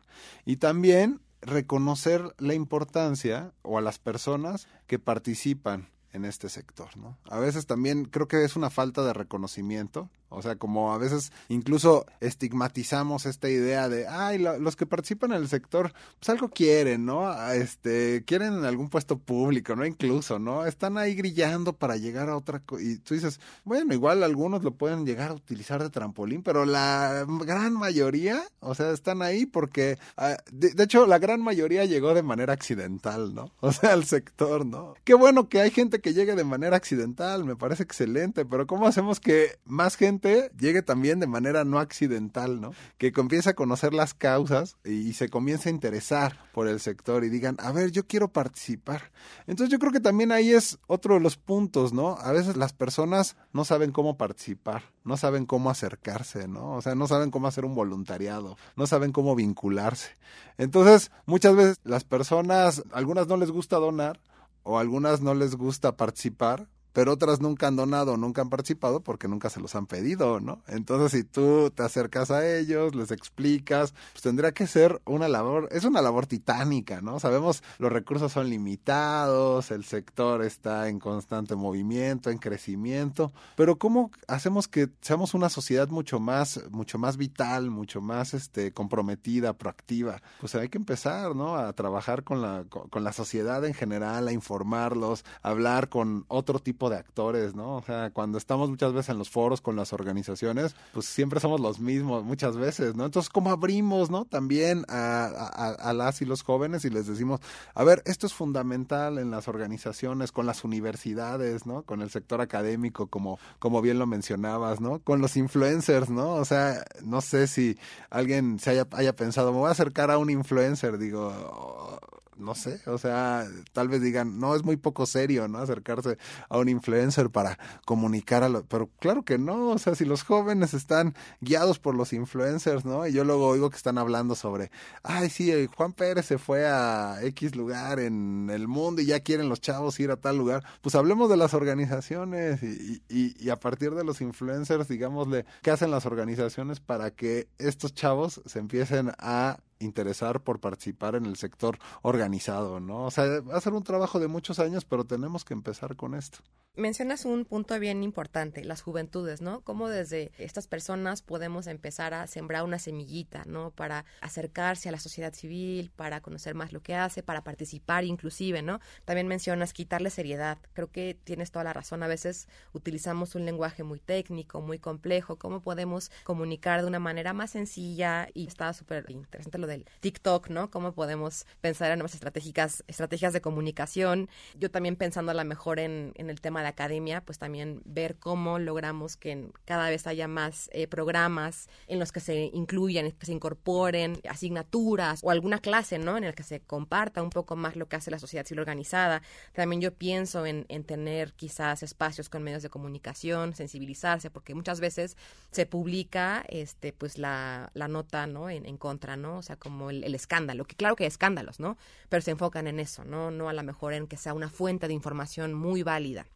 Y 0.44 0.56
también 0.56 1.20
reconocer 1.40 2.34
la 2.38 2.54
importancia 2.54 3.52
o 3.62 3.78
a 3.78 3.80
las 3.80 3.98
personas 3.98 4.68
que 4.86 4.98
participan 4.98 5.88
en 6.12 6.24
este 6.24 6.48
sector. 6.48 6.88
A 7.24 7.38
veces 7.38 7.66
también 7.66 8.04
creo 8.04 8.28
que 8.28 8.44
es 8.44 8.56
una 8.56 8.70
falta 8.70 9.04
de 9.04 9.12
reconocimiento 9.12 10.10
o 10.30 10.42
sea, 10.42 10.56
como 10.56 10.92
a 10.92 10.98
veces 10.98 11.32
incluso 11.48 12.06
estigmatizamos 12.20 13.26
esta 13.26 13.48
idea 13.48 13.88
de, 13.88 14.06
ay, 14.08 14.38
los 14.38 14.76
que 14.76 14.86
participan 14.86 15.32
en 15.32 15.42
el 15.42 15.48
sector, 15.48 15.92
pues 16.18 16.28
algo 16.28 16.48
quieren, 16.48 17.04
¿no? 17.04 17.30
Este, 17.52 18.24
quieren 18.24 18.64
algún 18.64 18.88
puesto 18.88 19.18
público, 19.18 19.76
¿no? 19.76 19.84
Incluso, 19.84 20.38
¿no? 20.38 20.66
Están 20.66 20.98
ahí 20.98 21.14
grillando 21.14 21.72
para 21.72 21.96
llegar 21.96 22.28
a 22.28 22.36
otra 22.36 22.60
cosa. 22.60 22.82
Y 22.82 22.98
tú 22.98 23.14
dices, 23.14 23.40
bueno, 23.64 23.92
igual 23.92 24.22
algunos 24.22 24.62
lo 24.62 24.72
pueden 24.72 25.04
llegar 25.04 25.30
a 25.30 25.34
utilizar 25.34 25.82
de 25.82 25.90
trampolín, 25.90 26.42
pero 26.42 26.64
la 26.64 27.26
gran 27.44 27.74
mayoría, 27.74 28.42
o 28.60 28.74
sea, 28.74 28.90
están 28.90 29.22
ahí 29.22 29.46
porque, 29.46 29.98
ah, 30.16 30.36
de, 30.52 30.70
de 30.70 30.84
hecho, 30.84 31.06
la 31.06 31.18
gran 31.18 31.42
mayoría 31.42 31.84
llegó 31.84 32.14
de 32.14 32.22
manera 32.22 32.52
accidental, 32.52 33.34
¿no? 33.34 33.52
O 33.70 33.72
sea, 33.72 33.92
al 33.92 34.04
sector, 34.04 34.66
¿no? 34.66 34.94
Qué 35.04 35.14
bueno 35.14 35.48
que 35.48 35.60
hay 35.60 35.70
gente 35.70 36.00
que 36.00 36.12
llegue 36.12 36.34
de 36.34 36.44
manera 36.44 36.76
accidental, 36.76 37.44
me 37.44 37.54
parece 37.54 37.84
excelente, 37.84 38.44
pero 38.44 38.66
¿cómo 38.66 38.86
hacemos 38.86 39.20
que 39.20 39.58
más 39.64 39.96
gente 39.96 40.19
llegue 40.20 40.82
también 40.82 41.20
de 41.20 41.26
manera 41.26 41.64
no 41.64 41.78
accidental, 41.78 42.60
¿no? 42.60 42.72
Que 42.98 43.12
comience 43.12 43.50
a 43.50 43.54
conocer 43.54 43.92
las 43.94 44.14
causas 44.14 44.76
y, 44.84 45.12
se 45.14 45.28
comience 45.28 45.68
a 45.68 45.72
interesar 45.72 46.38
por 46.52 46.68
el 46.68 46.80
sector 46.80 47.24
y 47.24 47.28
digan, 47.28 47.56
a 47.60 47.72
ver, 47.72 47.90
yo 47.90 48.06
quiero 48.06 48.28
participar. 48.28 49.10
Entonces 49.46 49.70
yo 49.72 49.78
creo 49.78 49.92
que 49.92 50.00
también 50.00 50.32
ahí 50.32 50.50
es 50.52 50.78
otro 50.86 51.14
de 51.14 51.20
los 51.20 51.36
puntos, 51.36 51.92
¿no? 51.92 52.16
A 52.18 52.32
veces 52.32 52.56
las 52.56 52.72
personas 52.72 53.36
no 53.52 53.64
saben 53.64 53.92
cómo 53.92 54.16
participar, 54.16 54.84
no 55.04 55.16
saben 55.16 55.46
cómo 55.46 55.70
acercarse, 55.70 56.48
¿no? 56.48 56.74
O 56.74 56.82
sea, 56.82 56.94
no 56.94 57.06
saben 57.06 57.30
cómo 57.30 57.48
hacer 57.48 57.64
un 57.64 57.74
voluntariado, 57.74 58.56
no 58.76 58.86
saben 58.86 59.12
cómo 59.12 59.34
vincularse. 59.34 60.10
Entonces, 60.58 61.10
muchas 61.26 61.56
veces 61.56 61.80
las 61.84 62.04
personas, 62.04 62.82
algunas 62.92 63.26
no 63.26 63.36
les 63.36 63.50
gusta 63.50 63.76
donar, 63.76 64.20
o 64.62 64.78
algunas 64.78 65.20
no 65.20 65.34
les 65.34 65.56
gusta 65.56 65.96
participar 65.96 66.68
pero 66.92 67.12
otras 67.12 67.40
nunca 67.40 67.68
han 67.68 67.76
donado, 67.76 68.16
nunca 68.16 68.42
han 68.42 68.50
participado 68.50 69.00
porque 69.00 69.28
nunca 69.28 69.50
se 69.50 69.60
los 69.60 69.74
han 69.74 69.86
pedido, 69.86 70.40
¿no? 70.40 70.62
Entonces, 70.66 71.12
si 71.12 71.24
tú 71.24 71.70
te 71.70 71.82
acercas 71.82 72.30
a 72.30 72.48
ellos, 72.48 72.94
les 72.94 73.10
explicas, 73.10 73.94
pues 74.12 74.22
tendría 74.22 74.52
que 74.52 74.66
ser 74.66 75.00
una 75.04 75.28
labor, 75.28 75.68
es 75.70 75.84
una 75.84 76.02
labor 76.02 76.26
titánica, 76.26 77.00
¿no? 77.00 77.20
Sabemos 77.20 77.62
los 77.78 77.92
recursos 77.92 78.32
son 78.32 78.48
limitados, 78.48 79.70
el 79.70 79.84
sector 79.84 80.42
está 80.42 80.88
en 80.88 80.98
constante 80.98 81.54
movimiento, 81.54 82.30
en 82.30 82.38
crecimiento, 82.38 83.32
pero 83.56 83.76
¿cómo 83.76 84.10
hacemos 84.28 84.68
que 84.68 84.88
seamos 85.00 85.34
una 85.34 85.48
sociedad 85.48 85.88
mucho 85.88 86.20
más, 86.20 86.60
mucho 86.70 86.98
más 86.98 87.16
vital, 87.16 87.70
mucho 87.70 88.00
más 88.00 88.34
este, 88.34 88.72
comprometida, 88.72 89.52
proactiva? 89.52 90.22
Pues 90.40 90.54
hay 90.54 90.68
que 90.68 90.78
empezar, 90.78 91.34
¿no? 91.34 91.56
A 91.56 91.72
trabajar 91.72 92.24
con 92.24 92.42
la, 92.42 92.64
con 92.68 93.04
la 93.04 93.12
sociedad 93.12 93.64
en 93.64 93.74
general, 93.74 94.28
a 94.28 94.32
informarlos, 94.32 95.24
a 95.42 95.50
hablar 95.50 95.88
con 95.88 96.24
otro 96.28 96.58
tipo 96.58 96.79
de 96.88 96.96
actores, 96.96 97.54
¿no? 97.54 97.76
O 97.76 97.82
sea, 97.82 98.10
cuando 98.10 98.38
estamos 98.38 98.70
muchas 98.70 98.92
veces 98.92 99.10
en 99.10 99.18
los 99.18 99.28
foros 99.28 99.60
con 99.60 99.76
las 99.76 99.92
organizaciones, 99.92 100.74
pues 100.92 101.06
siempre 101.06 101.40
somos 101.40 101.60
los 101.60 101.80
mismos 101.80 102.24
muchas 102.24 102.56
veces, 102.56 102.94
¿no? 102.94 103.04
Entonces, 103.04 103.28
¿cómo 103.28 103.50
abrimos, 103.50 104.10
¿no? 104.10 104.24
También 104.24 104.84
a, 104.88 105.26
a, 105.26 105.92
las 105.92 106.22
y 106.22 106.24
los 106.24 106.42
jóvenes 106.42 106.84
y 106.84 106.90
les 106.90 107.06
decimos, 107.06 107.40
a 107.74 107.84
ver, 107.84 108.02
esto 108.06 108.26
es 108.26 108.32
fundamental 108.32 109.18
en 109.18 109.30
las 109.30 109.48
organizaciones, 109.48 110.32
con 110.32 110.46
las 110.46 110.64
universidades, 110.64 111.66
¿no? 111.66 111.82
Con 111.82 112.00
el 112.02 112.10
sector 112.10 112.40
académico, 112.40 113.08
como, 113.08 113.38
como 113.58 113.82
bien 113.82 113.98
lo 113.98 114.06
mencionabas, 114.06 114.80
¿no? 114.80 115.00
Con 115.00 115.20
los 115.20 115.36
influencers, 115.36 116.08
¿no? 116.08 116.34
O 116.34 116.44
sea, 116.44 116.84
no 117.02 117.20
sé 117.20 117.46
si 117.46 117.76
alguien 118.08 118.58
se 118.58 118.70
haya, 118.70 118.86
haya 118.92 119.14
pensado, 119.14 119.52
me 119.52 119.58
voy 119.58 119.68
a 119.68 119.72
acercar 119.72 120.10
a 120.10 120.18
un 120.18 120.30
influencer, 120.30 120.98
digo, 120.98 121.98
no 122.40 122.54
sé, 122.54 122.80
o 122.86 122.98
sea, 122.98 123.46
tal 123.72 123.88
vez 123.88 124.00
digan, 124.00 124.38
no, 124.38 124.54
es 124.54 124.64
muy 124.64 124.76
poco 124.76 125.06
serio, 125.06 125.48
¿no? 125.48 125.58
Acercarse 125.58 126.18
a 126.48 126.58
un 126.58 126.68
influencer 126.68 127.30
para 127.30 127.58
comunicar 127.84 128.42
a 128.42 128.48
lo, 128.48 128.64
pero 128.64 128.88
claro 128.98 129.24
que 129.24 129.38
no, 129.38 129.68
o 129.68 129.78
sea, 129.78 129.94
si 129.94 130.04
los 130.04 130.22
jóvenes 130.22 130.74
están 130.74 131.14
guiados 131.40 131.78
por 131.78 131.94
los 131.94 132.12
influencers, 132.12 132.84
¿no? 132.84 133.06
Y 133.06 133.12
yo 133.12 133.24
luego 133.24 133.46
oigo 133.46 133.70
que 133.70 133.76
están 133.76 133.98
hablando 133.98 134.34
sobre, 134.34 134.70
ay, 135.02 135.30
sí, 135.30 135.68
Juan 135.76 135.92
Pérez 135.92 136.26
se 136.26 136.38
fue 136.38 136.66
a 136.66 137.18
X 137.22 137.54
lugar 137.56 138.00
en 138.00 138.50
el 138.50 138.68
mundo 138.68 139.02
y 139.02 139.06
ya 139.06 139.20
quieren 139.20 139.48
los 139.48 139.60
chavos 139.60 139.98
ir 140.00 140.10
a 140.10 140.16
tal 140.16 140.36
lugar, 140.38 140.64
pues 140.80 140.94
hablemos 140.94 141.28
de 141.30 141.36
las 141.36 141.54
organizaciones 141.54 142.62
y, 142.62 143.02
y, 143.08 143.36
y 143.38 143.50
a 143.50 143.56
partir 143.56 143.94
de 143.94 144.04
los 144.04 144.20
influencers, 144.20 144.88
digámosle, 144.88 145.44
¿qué 145.62 145.70
hacen 145.70 145.90
las 145.90 146.06
organizaciones 146.06 146.80
para 146.80 147.10
que 147.10 147.48
estos 147.58 147.94
chavos 147.94 148.40
se 148.46 148.58
empiecen 148.58 149.12
a 149.18 149.58
interesar 149.80 150.42
por 150.42 150.60
participar 150.60 151.16
en 151.16 151.26
el 151.26 151.36
sector 151.36 151.78
organizado, 152.02 152.80
¿no? 152.80 153.06
O 153.06 153.10
sea, 153.10 153.40
va 153.40 153.56
a 153.56 153.60
ser 153.60 153.72
un 153.72 153.82
trabajo 153.82 154.20
de 154.20 154.28
muchos 154.28 154.58
años, 154.58 154.84
pero 154.84 155.04
tenemos 155.04 155.44
que 155.44 155.54
empezar 155.54 155.96
con 155.96 156.14
esto. 156.14 156.38
Mencionas 156.76 157.24
un 157.24 157.44
punto 157.44 157.78
bien 157.80 158.04
importante, 158.04 158.64
las 158.64 158.80
juventudes, 158.80 159.40
¿no? 159.40 159.62
Cómo 159.62 159.88
desde 159.88 160.30
estas 160.38 160.68
personas 160.68 161.20
podemos 161.20 161.66
empezar 161.66 162.14
a 162.14 162.26
sembrar 162.26 162.62
una 162.62 162.78
semillita, 162.78 163.42
¿no? 163.46 163.72
Para 163.72 164.04
acercarse 164.20 164.88
a 164.88 164.92
la 164.92 165.00
sociedad 165.00 165.32
civil, 165.32 165.90
para 165.96 166.20
conocer 166.20 166.54
más 166.54 166.72
lo 166.72 166.80
que 166.80 166.94
hace, 166.94 167.22
para 167.22 167.42
participar 167.42 168.04
inclusive, 168.04 168.62
¿no? 168.62 168.78
También 169.04 169.26
mencionas 169.26 169.72
quitarle 169.72 170.10
seriedad. 170.10 170.58
Creo 170.72 170.90
que 170.90 171.18
tienes 171.24 171.50
toda 171.50 171.64
la 171.64 171.72
razón. 171.72 172.02
A 172.02 172.08
veces 172.08 172.46
utilizamos 172.72 173.34
un 173.34 173.44
lenguaje 173.44 173.82
muy 173.82 173.98
técnico, 173.98 174.60
muy 174.60 174.78
complejo. 174.78 175.36
¿Cómo 175.36 175.62
podemos 175.62 176.10
comunicar 176.24 176.82
de 176.82 176.86
una 176.86 177.00
manera 177.00 177.32
más 177.32 177.50
sencilla? 177.50 178.28
Y 178.32 178.46
está 178.46 178.72
súper 178.72 179.10
interesante 179.10 179.58
lo 179.58 179.66
del 179.70 179.86
TikTok, 180.00 180.50
¿no? 180.50 180.70
Cómo 180.70 180.92
podemos 180.92 181.46
pensar 181.62 181.90
en 181.90 182.10
estratégicas, 182.14 182.82
estrategias 182.88 183.32
de 183.32 183.40
comunicación. 183.40 184.28
Yo 184.58 184.70
también 184.70 184.96
pensando 184.96 185.30
a 185.32 185.34
lo 185.34 185.44
mejor 185.44 185.78
en, 185.78 186.12
en 186.16 186.30
el 186.30 186.40
tema 186.40 186.62
de 186.62 186.68
academia, 186.68 187.20
pues 187.20 187.38
también 187.38 187.82
ver 187.84 188.16
cómo 188.16 188.58
logramos 188.58 189.16
que 189.16 189.50
cada 189.64 189.88
vez 189.90 190.06
haya 190.06 190.26
más 190.26 190.68
eh, 190.72 190.88
programas 190.88 191.68
en 191.86 191.98
los 191.98 192.10
que 192.10 192.20
se 192.20 192.50
incluyan, 192.52 193.12
que 193.12 193.26
se 193.26 193.32
incorporen 193.32 194.20
asignaturas 194.28 195.20
o 195.22 195.30
alguna 195.30 195.60
clase, 195.60 195.98
¿no? 195.98 196.16
En 196.16 196.24
el 196.24 196.34
que 196.34 196.42
se 196.42 196.60
comparta 196.60 197.22
un 197.22 197.30
poco 197.30 197.54
más 197.54 197.76
lo 197.76 197.86
que 197.86 197.96
hace 197.96 198.10
la 198.10 198.18
sociedad 198.18 198.46
civil 198.46 198.60
organizada. 198.60 199.22
También 199.52 199.80
yo 199.80 199.94
pienso 199.94 200.46
en, 200.46 200.66
en 200.68 200.84
tener 200.84 201.34
quizás 201.34 201.82
espacios 201.82 202.28
con 202.28 202.42
medios 202.42 202.62
de 202.62 202.70
comunicación, 202.70 203.54
sensibilizarse, 203.54 204.30
porque 204.30 204.54
muchas 204.54 204.80
veces 204.80 205.16
se 205.50 205.66
publica, 205.66 206.44
este, 206.48 206.92
pues 206.92 207.18
la, 207.18 207.70
la 207.74 207.88
nota, 207.88 208.26
¿no? 208.26 208.50
En, 208.50 208.66
en 208.66 208.78
contra, 208.78 209.16
¿no? 209.16 209.38
O 209.38 209.42
sea, 209.42 209.56
como 209.60 209.90
el, 209.90 210.12
escándalo, 210.14 210.64
que 210.64 210.74
claro 210.74 210.96
que 210.96 211.04
hay 211.04 211.08
escándalos, 211.08 211.60
¿no? 211.60 211.78
Pero 212.08 212.22
se 212.22 212.32
enfocan 212.32 212.66
en 212.66 212.80
eso, 212.80 213.04
¿no? 213.04 213.30
No 213.30 213.48
a 213.48 213.52
lo 213.52 213.62
mejor 213.62 213.92
en 213.92 214.08
que 214.08 214.16
sea 214.16 214.34
una 214.34 214.50
fuente 214.50 214.88
de 214.88 214.94
información 214.94 215.54
muy 215.54 215.84
válida. 215.84 216.26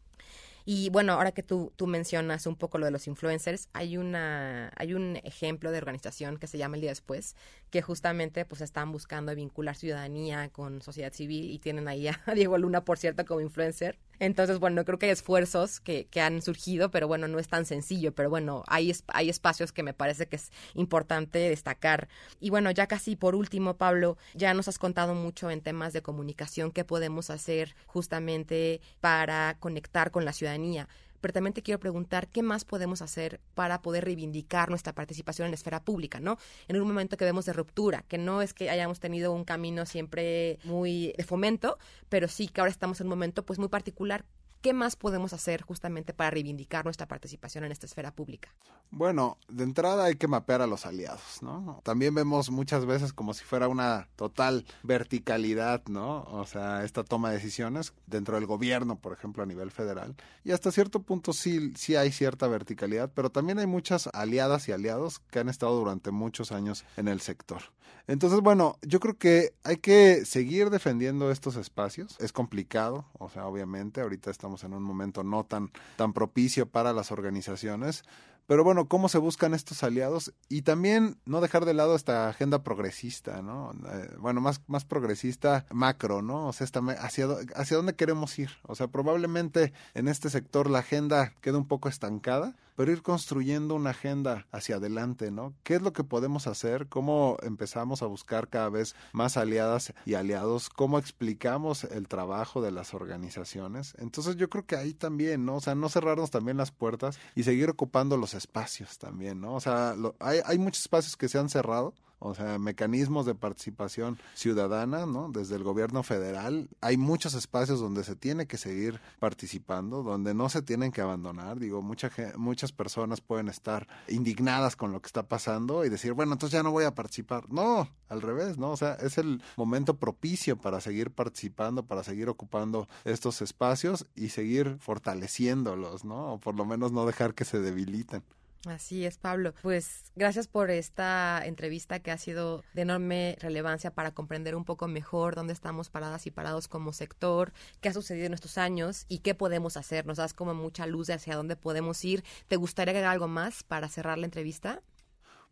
Y 0.63 0.89
bueno, 0.89 1.13
ahora 1.13 1.31
que 1.31 1.43
tú, 1.43 1.73
tú 1.75 1.85
mencionas 1.85 2.47
un 2.47 2.55
poco 2.55 2.79
lo 2.79 2.85
de 2.85 2.91
los 2.91 3.05
influencers, 3.05 3.69
hay 3.73 3.97
una 3.97 4.71
hay 4.77 4.95
un 4.95 5.17
ejemplo 5.23 5.71
de 5.71 5.77
organización 5.77 6.37
que 6.37 6.47
se 6.47 6.57
llama 6.57 6.75
El 6.75 6.81
Día 6.81 6.91
Después, 6.91 7.35
que 7.75 7.81
justamente 7.81 8.45
pues 8.45 8.61
están 8.61 8.93
buscando 8.93 9.35
vincular 9.35 9.75
ciudadanía 9.75 10.47
con 10.47 10.81
sociedad 10.81 11.11
civil 11.11 11.51
y 11.51 11.59
tienen 11.59 11.89
ahí 11.89 12.07
a 12.07 12.21
Diego 12.33 12.57
Luna, 12.57 12.85
por 12.85 12.97
cierto, 12.97 13.25
como 13.25 13.41
influencer. 13.41 13.99
Entonces, 14.17 14.59
bueno, 14.59 14.85
creo 14.85 14.97
que 14.97 15.07
hay 15.07 15.11
esfuerzos 15.11 15.81
que, 15.81 16.05
que 16.05 16.21
han 16.21 16.41
surgido, 16.41 16.89
pero 16.89 17.09
bueno, 17.09 17.27
no 17.27 17.37
es 17.37 17.49
tan 17.49 17.65
sencillo, 17.65 18.15
pero 18.15 18.29
bueno, 18.29 18.63
hay, 18.67 18.93
hay 19.07 19.29
espacios 19.29 19.73
que 19.73 19.83
me 19.83 19.93
parece 19.93 20.27
que 20.27 20.37
es 20.37 20.53
importante 20.73 21.37
destacar. 21.37 22.07
Y 22.39 22.49
bueno, 22.49 22.71
ya 22.71 22.87
casi 22.87 23.17
por 23.17 23.35
último, 23.35 23.75
Pablo, 23.75 24.17
ya 24.35 24.53
nos 24.53 24.69
has 24.69 24.79
contado 24.79 25.13
mucho 25.13 25.51
en 25.51 25.59
temas 25.59 25.91
de 25.91 26.01
comunicación, 26.01 26.71
qué 26.71 26.85
podemos 26.85 27.29
hacer 27.29 27.75
justamente 27.87 28.79
para 29.01 29.57
conectar 29.59 30.11
con 30.11 30.23
la 30.23 30.31
ciudadanía 30.31 30.87
pero 31.31 31.61
quiero 31.61 31.79
preguntar 31.79 32.27
qué 32.27 32.43
más 32.43 32.65
podemos 32.65 33.01
hacer 33.01 33.39
para 33.53 33.81
poder 33.81 34.05
reivindicar 34.05 34.69
nuestra 34.69 34.93
participación 34.93 35.45
en 35.45 35.51
la 35.51 35.55
esfera 35.55 35.83
pública, 35.83 36.19
¿no? 36.19 36.37
En 36.67 36.79
un 36.79 36.87
momento 36.87 37.17
que 37.17 37.25
vemos 37.25 37.45
de 37.45 37.53
ruptura, 37.53 38.03
que 38.07 38.17
no 38.17 38.41
es 38.41 38.53
que 38.53 38.69
hayamos 38.69 38.99
tenido 38.99 39.31
un 39.31 39.43
camino 39.43 39.85
siempre 39.85 40.59
muy 40.63 41.13
de 41.17 41.23
fomento, 41.23 41.77
pero 42.09 42.27
sí 42.27 42.47
que 42.47 42.61
ahora 42.61 42.71
estamos 42.71 42.99
en 43.01 43.07
un 43.07 43.11
momento 43.11 43.45
pues 43.45 43.59
muy 43.59 43.69
particular 43.69 44.25
¿Qué 44.65 44.73
más 44.73 44.95
podemos 44.95 45.31
hacer 45.31 45.61
justamente 45.61 46.11
para 46.11 46.31
reivindicar 46.31 46.85
nuestra 46.85 47.07
participación 47.07 47.65
en 47.65 47.71
esta 47.71 47.85
esfera 47.85 48.15
pública? 48.15 48.49
Bueno, 48.89 49.37
de 49.47 49.63
entrada 49.63 50.05
hay 50.05 50.15
que 50.15 50.27
mapear 50.27 50.63
a 50.63 50.65
los 50.65 50.87
aliados, 50.87 51.43
¿no? 51.43 51.81
También 51.83 52.15
vemos 52.15 52.49
muchas 52.49 52.83
veces 52.87 53.13
como 53.13 53.35
si 53.35 53.43
fuera 53.43 53.67
una 53.67 54.07
total 54.15 54.65
verticalidad, 54.81 55.83
¿no? 55.85 56.23
O 56.23 56.47
sea, 56.47 56.83
esta 56.83 57.03
toma 57.03 57.29
de 57.29 57.35
decisiones 57.35 57.93
dentro 58.07 58.37
del 58.37 58.47
gobierno, 58.47 58.97
por 58.97 59.13
ejemplo, 59.13 59.43
a 59.43 59.45
nivel 59.45 59.69
federal. 59.69 60.15
Y 60.43 60.51
hasta 60.51 60.71
cierto 60.71 61.03
punto 61.03 61.31
sí, 61.31 61.71
sí 61.75 61.95
hay 61.95 62.11
cierta 62.11 62.47
verticalidad, 62.47 63.11
pero 63.13 63.29
también 63.29 63.59
hay 63.59 63.67
muchas 63.67 64.09
aliadas 64.13 64.67
y 64.67 64.71
aliados 64.71 65.19
que 65.19 65.37
han 65.37 65.49
estado 65.49 65.77
durante 65.77 66.09
muchos 66.09 66.51
años 66.51 66.85
en 66.97 67.07
el 67.07 67.21
sector. 67.21 67.61
Entonces, 68.07 68.39
bueno, 68.41 68.77
yo 68.81 68.99
creo 68.99 69.17
que 69.17 69.53
hay 69.63 69.77
que 69.77 70.25
seguir 70.25 70.69
defendiendo 70.69 71.31
estos 71.31 71.55
espacios. 71.55 72.15
Es 72.19 72.31
complicado, 72.31 73.05
o 73.17 73.29
sea, 73.29 73.47
obviamente, 73.47 74.01
ahorita 74.01 74.29
estamos 74.29 74.54
en 74.63 74.73
un 74.73 74.83
momento 74.83 75.23
no 75.23 75.43
tan, 75.43 75.71
tan 75.97 76.13
propicio 76.13 76.67
para 76.67 76.93
las 76.93 77.11
organizaciones, 77.11 78.03
pero 78.47 78.63
bueno, 78.63 78.87
¿cómo 78.87 79.09
se 79.09 79.17
buscan 79.17 79.55
estos 79.55 79.83
aliados? 79.83 80.33
Y 80.49 80.61
también 80.61 81.17
no 81.25 81.41
dejar 81.41 81.65
de 81.65 81.73
lado 81.73 81.95
esta 81.95 82.29
agenda 82.29 82.63
progresista, 82.63 83.41
¿no? 83.41 83.71
Eh, 83.91 84.15
bueno, 84.19 84.39
más, 84.39 84.61
más 84.67 84.85
progresista 84.85 85.65
macro, 85.71 86.21
¿no? 86.21 86.47
O 86.47 86.53
sea, 86.53 86.67
hacia, 86.99 87.27
hacia 87.55 87.77
dónde 87.77 87.95
queremos 87.95 88.37
ir. 88.37 88.51
O 88.63 88.75
sea, 88.75 88.87
probablemente 88.87 89.73
en 89.95 90.07
este 90.07 90.29
sector 90.29 90.69
la 90.69 90.79
agenda 90.79 91.33
queda 91.41 91.57
un 91.57 91.67
poco 91.67 91.89
estancada, 91.89 92.55
pero 92.75 92.91
ir 92.91 93.01
construyendo 93.01 93.75
una 93.75 93.91
agenda 93.91 94.47
hacia 94.51 94.75
adelante, 94.77 95.31
¿no? 95.31 95.53
¿Qué 95.63 95.75
es 95.75 95.81
lo 95.81 95.93
que 95.93 96.03
podemos 96.03 96.47
hacer? 96.47 96.87
¿Cómo 96.87 97.37
empezamos 97.41 98.01
a 98.01 98.07
buscar 98.07 98.49
cada 98.49 98.69
vez 98.69 98.95
más 99.13 99.37
aliadas 99.37 99.93
y 100.05 100.15
aliados? 100.15 100.69
¿Cómo 100.69 100.99
explicamos 100.99 101.83
el 101.85 102.07
trabajo 102.07 102.61
de 102.61 102.71
las 102.71 102.93
organizaciones? 102.93 103.95
Entonces 103.97 104.35
yo 104.35 104.49
creo 104.49 104.65
que 104.65 104.75
ahí 104.75 104.93
también, 104.93 105.45
¿no? 105.45 105.55
O 105.55 105.61
sea, 105.61 105.75
no 105.75 105.89
cerrarnos 105.89 106.31
también 106.31 106.57
las 106.57 106.71
puertas 106.71 107.19
y 107.35 107.43
seguir 107.43 107.69
ocupando 107.69 108.17
los 108.17 108.33
espacios 108.33 108.97
también, 108.97 109.41
¿no? 109.41 109.55
O 109.55 109.59
sea, 109.59 109.95
hay, 110.19 110.39
hay 110.45 110.57
muchos 110.57 110.81
espacios 110.81 111.17
que 111.17 111.29
se 111.29 111.39
han 111.39 111.49
cerrado, 111.49 111.93
o 112.19 112.33
sea, 112.33 112.57
mecanismos 112.59 113.25
de 113.25 113.35
participación 113.35 114.17
ciudadana, 114.33 115.05
¿no? 115.05 115.29
Desde 115.29 115.55
el 115.55 115.63
gobierno 115.63 116.03
federal. 116.03 116.69
Hay 116.81 116.97
muchos 116.97 117.33
espacios 117.33 117.79
donde 117.79 118.03
se 118.03 118.15
tiene 118.15 118.47
que 118.47 118.57
seguir 118.57 118.99
participando, 119.19 120.03
donde 120.03 120.33
no 120.33 120.49
se 120.49 120.61
tienen 120.61 120.91
que 120.91 121.01
abandonar. 121.01 121.59
Digo, 121.59 121.81
mucha, 121.81 122.11
muchas 122.37 122.71
personas 122.71 123.21
pueden 123.21 123.47
estar 123.47 123.87
indignadas 124.07 124.75
con 124.75 124.91
lo 124.91 125.01
que 125.01 125.07
está 125.07 125.23
pasando 125.23 125.85
y 125.85 125.89
decir, 125.89 126.13
bueno, 126.13 126.33
entonces 126.33 126.57
ya 126.57 126.63
no 126.63 126.71
voy 126.71 126.85
a 126.85 126.95
participar. 126.95 127.49
No, 127.51 127.89
al 128.09 128.21
revés, 128.21 128.57
¿no? 128.57 128.71
O 128.71 128.77
sea, 128.77 128.93
es 128.95 129.17
el 129.17 129.41
momento 129.55 129.97
propicio 129.97 130.57
para 130.57 130.81
seguir 130.81 131.11
participando, 131.11 131.83
para 131.83 132.03
seguir 132.03 132.29
ocupando 132.29 132.87
estos 133.03 133.41
espacios 133.41 134.05
y 134.15 134.29
seguir 134.29 134.77
fortaleciéndolos, 134.79 136.05
¿no? 136.05 136.33
O 136.33 136.39
por 136.39 136.55
lo 136.55 136.65
menos 136.65 136.91
no 136.91 137.05
dejar 137.05 137.33
que 137.33 137.45
se 137.45 137.59
debiliten. 137.59 138.23
Así 138.65 139.05
es, 139.05 139.17
Pablo. 139.17 139.53
Pues 139.61 140.11
gracias 140.15 140.47
por 140.47 140.71
esta 140.71 141.45
entrevista 141.45 141.99
que 141.99 142.11
ha 142.11 142.17
sido 142.17 142.63
de 142.73 142.81
enorme 142.81 143.37
relevancia 143.39 143.91
para 143.91 144.11
comprender 144.11 144.55
un 144.55 144.65
poco 144.65 144.87
mejor 144.87 145.35
dónde 145.35 145.53
estamos 145.53 145.89
paradas 145.89 146.25
y 146.25 146.31
parados 146.31 146.67
como 146.67 146.93
sector, 146.93 147.53
qué 147.81 147.89
ha 147.89 147.93
sucedido 147.93 148.25
en 148.25 148.33
estos 148.33 148.57
años 148.57 149.05
y 149.07 149.19
qué 149.19 149.35
podemos 149.35 149.77
hacer. 149.77 150.05
Nos 150.05 150.17
das 150.17 150.33
como 150.33 150.53
mucha 150.53 150.87
luz 150.87 151.07
de 151.07 151.13
hacia 151.13 151.35
dónde 151.35 151.55
podemos 151.55 152.03
ir. 152.03 152.23
¿Te 152.47 152.55
gustaría 152.55 152.91
agregar 152.91 153.11
algo 153.11 153.27
más 153.27 153.63
para 153.63 153.89
cerrar 153.89 154.17
la 154.17 154.25
entrevista? 154.25 154.81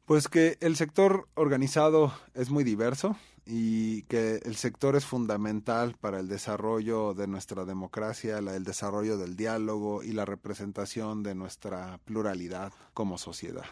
Pues 0.06 0.28
que 0.28 0.58
el 0.60 0.76
sector 0.76 1.30
organizado 1.36 2.14
es 2.34 2.50
muy 2.50 2.64
diverso 2.64 3.16
y 3.46 4.04
que 4.04 4.40
el 4.44 4.56
sector 4.56 4.96
es 4.96 5.06
fundamental 5.06 5.96
para 6.00 6.20
el 6.20 6.28
desarrollo 6.28 7.14
de 7.14 7.28
nuestra 7.28 7.66
democracia, 7.66 8.38
el 8.38 8.64
desarrollo 8.64 9.18
del 9.18 9.36
diálogo 9.36 10.04
y 10.04 10.14
la 10.14 10.26
representación 10.26 11.24
de 11.24 11.36
nuestra 11.36 12.00
pluralidad 12.06 12.72
como 12.94 13.18
sociedad. 13.18 13.66